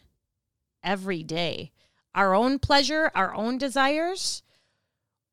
every 0.83 1.23
day 1.23 1.71
our 2.13 2.35
own 2.35 2.59
pleasure, 2.59 3.11
our 3.15 3.33
own 3.33 3.57
desires 3.57 4.43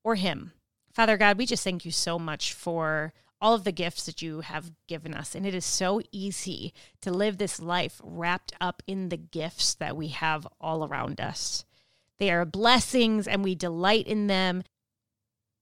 or 0.06 0.14
Him. 0.14 0.52
Father 0.94 1.16
God, 1.16 1.36
we 1.36 1.46
just 1.46 1.64
thank 1.64 1.84
you 1.84 1.90
so 1.90 2.16
much 2.16 2.52
for 2.52 3.12
all 3.40 3.54
of 3.54 3.64
the 3.64 3.72
gifts 3.72 4.06
that 4.06 4.22
you 4.22 4.40
have 4.40 4.70
given 4.86 5.12
us. 5.12 5.34
And 5.34 5.44
it 5.44 5.52
is 5.52 5.64
so 5.64 6.00
easy 6.12 6.72
to 7.00 7.10
live 7.10 7.38
this 7.38 7.58
life 7.58 8.00
wrapped 8.04 8.52
up 8.60 8.84
in 8.86 9.08
the 9.08 9.16
gifts 9.16 9.74
that 9.74 9.96
we 9.96 10.08
have 10.08 10.46
all 10.60 10.86
around 10.86 11.20
us. 11.20 11.64
They 12.18 12.30
are 12.30 12.44
blessings 12.44 13.26
and 13.26 13.42
we 13.42 13.56
delight 13.56 14.06
in 14.06 14.28
them, 14.28 14.62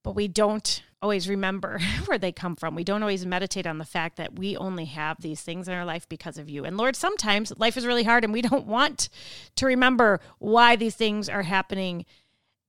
but 0.03 0.15
we 0.15 0.29
don't 0.29 0.83
always 1.01 1.27
remember 1.27 1.81
where 2.05 2.19
they 2.19 2.31
come 2.31 2.55
from. 2.55 2.75
We 2.75 2.85
don't 2.85 3.03
always 3.03 3.25
meditate 3.25 3.67
on 3.67 3.79
the 3.79 3.87
fact 3.87 4.19
that 4.19 4.39
we 4.39 4.59
only 4.59 4.85
have 4.85 5.23
these 5.23 5.41
things 5.41 5.69
in 5.69 5.75
our 5.75 5.87
life 5.87 6.07
because 6.07 6.37
of 6.37 6.51
you. 6.51 6.67
And 6.67 6.77
Lord, 6.77 6.97
sometimes 6.97 7.51
life 7.57 7.79
is 7.79 7.87
really 7.87 8.05
hard 8.05 8.25
and 8.25 8.33
we 8.33 8.43
don't 8.43 8.67
want 8.67 9.09
to 9.57 9.65
remember 9.65 10.21
why 10.39 10.77
these 10.77 10.97
things 10.97 11.31
are 11.31 11.43
happening 11.45 12.05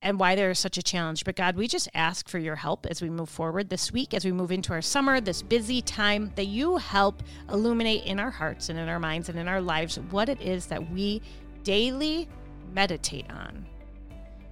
and 0.06 0.20
why 0.20 0.36
there 0.36 0.52
is 0.52 0.60
such 0.60 0.78
a 0.78 0.84
challenge. 0.84 1.26
But 1.26 1.36
God, 1.36 1.58
we 1.58 1.68
just 1.68 1.90
ask 1.96 2.30
for 2.30 2.38
your 2.38 2.56
help 2.56 2.86
as 2.86 3.02
we 3.02 3.10
move 3.10 3.28
forward 3.28 3.70
this 3.70 3.92
week, 3.92 4.14
as 4.14 4.24
we 4.24 4.32
move 4.32 4.52
into 4.52 4.72
our 4.72 4.82
summer, 4.82 5.20
this 5.20 5.42
busy 5.42 5.82
time, 5.82 6.32
that 6.36 6.46
you 6.46 6.78
help 6.78 7.24
illuminate 7.52 8.06
in 8.06 8.20
our 8.20 8.30
hearts 8.30 8.70
and 8.70 8.78
in 8.78 8.88
our 8.88 9.00
minds 9.00 9.30
and 9.30 9.40
in 9.40 9.48
our 9.48 9.60
lives 9.60 9.98
what 10.12 10.30
it 10.30 10.40
is 10.40 10.68
that 10.68 10.92
we 10.92 11.24
daily 11.64 12.30
meditate 12.72 13.26
on. 13.32 13.66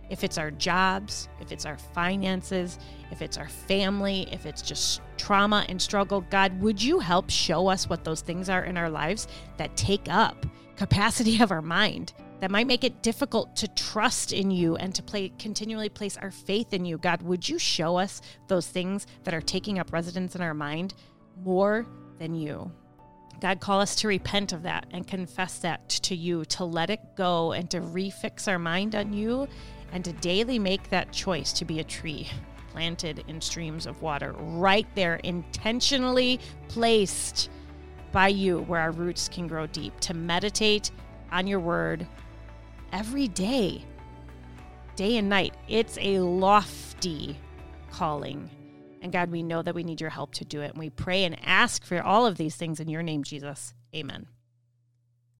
If 0.09 0.23
it's 0.23 0.39
our 0.39 0.49
jobs, 0.49 1.29
if 1.39 1.51
it's 1.51 1.67
our 1.67 1.77
finances, 1.77 2.79
if 3.11 3.21
it's 3.21 3.37
our 3.37 3.47
family, 3.47 4.27
if 4.31 4.47
it's 4.47 4.63
just 4.63 5.01
trauma 5.17 5.67
and 5.69 5.79
struggle, 5.79 6.21
God, 6.31 6.59
would 6.61 6.81
you 6.81 6.97
help 6.97 7.29
show 7.29 7.67
us 7.67 7.87
what 7.87 8.03
those 8.03 8.21
things 8.21 8.49
are 8.49 8.63
in 8.63 8.75
our 8.75 8.89
lives 8.89 9.27
that 9.57 9.77
take 9.77 10.07
up 10.09 10.47
capacity 10.77 11.39
of 11.43 11.51
our 11.51 11.61
mind? 11.61 12.11
That 12.43 12.51
might 12.51 12.67
make 12.67 12.83
it 12.83 13.01
difficult 13.01 13.55
to 13.55 13.69
trust 13.69 14.33
in 14.33 14.51
you 14.51 14.75
and 14.75 14.93
to 14.93 15.01
play 15.01 15.31
continually 15.39 15.87
place 15.87 16.17
our 16.17 16.29
faith 16.29 16.73
in 16.73 16.83
you. 16.83 16.97
God, 16.97 17.21
would 17.21 17.47
you 17.47 17.57
show 17.57 17.95
us 17.95 18.21
those 18.49 18.67
things 18.67 19.07
that 19.23 19.33
are 19.33 19.39
taking 19.39 19.79
up 19.79 19.93
residence 19.93 20.35
in 20.35 20.41
our 20.41 20.53
mind 20.53 20.93
more 21.41 21.87
than 22.19 22.35
you? 22.35 22.69
God, 23.39 23.61
call 23.61 23.79
us 23.79 23.95
to 23.95 24.09
repent 24.09 24.51
of 24.51 24.63
that 24.63 24.87
and 24.91 25.07
confess 25.07 25.59
that 25.59 25.87
to 25.87 26.17
you, 26.17 26.43
to 26.43 26.65
let 26.65 26.89
it 26.89 26.99
go 27.15 27.53
and 27.53 27.71
to 27.71 27.79
refix 27.79 28.49
our 28.49 28.59
mind 28.59 28.93
on 28.93 29.13
you 29.13 29.47
and 29.93 30.03
to 30.03 30.11
daily 30.11 30.59
make 30.59 30.89
that 30.89 31.13
choice 31.13 31.53
to 31.53 31.63
be 31.63 31.79
a 31.79 31.83
tree 31.85 32.29
planted 32.71 33.23
in 33.29 33.39
streams 33.39 33.85
of 33.85 34.01
water, 34.01 34.33
right 34.37 34.87
there, 34.95 35.15
intentionally 35.23 36.41
placed 36.67 37.49
by 38.11 38.27
you 38.27 38.63
where 38.63 38.81
our 38.81 38.91
roots 38.91 39.29
can 39.29 39.47
grow 39.47 39.65
deep, 39.65 39.97
to 40.01 40.13
meditate 40.13 40.91
on 41.31 41.47
your 41.47 41.61
word 41.61 42.05
every 42.93 43.27
day, 43.27 43.83
day 44.95 45.17
and 45.17 45.27
night. 45.27 45.55
It's 45.67 45.97
a 45.99 46.19
lofty 46.19 47.37
calling. 47.91 48.49
And 49.01 49.11
God, 49.11 49.31
we 49.31 49.43
know 49.43 49.61
that 49.61 49.75
we 49.75 49.83
need 49.83 49.99
your 49.99 50.11
help 50.11 50.33
to 50.35 50.45
do 50.45 50.61
it. 50.61 50.71
And 50.71 50.79
we 50.79 50.89
pray 50.89 51.25
and 51.25 51.37
ask 51.43 51.83
for 51.83 52.01
all 52.01 52.25
of 52.25 52.37
these 52.37 52.55
things 52.55 52.79
in 52.79 52.87
your 52.87 53.03
name, 53.03 53.23
Jesus. 53.23 53.73
Amen. 53.93 54.27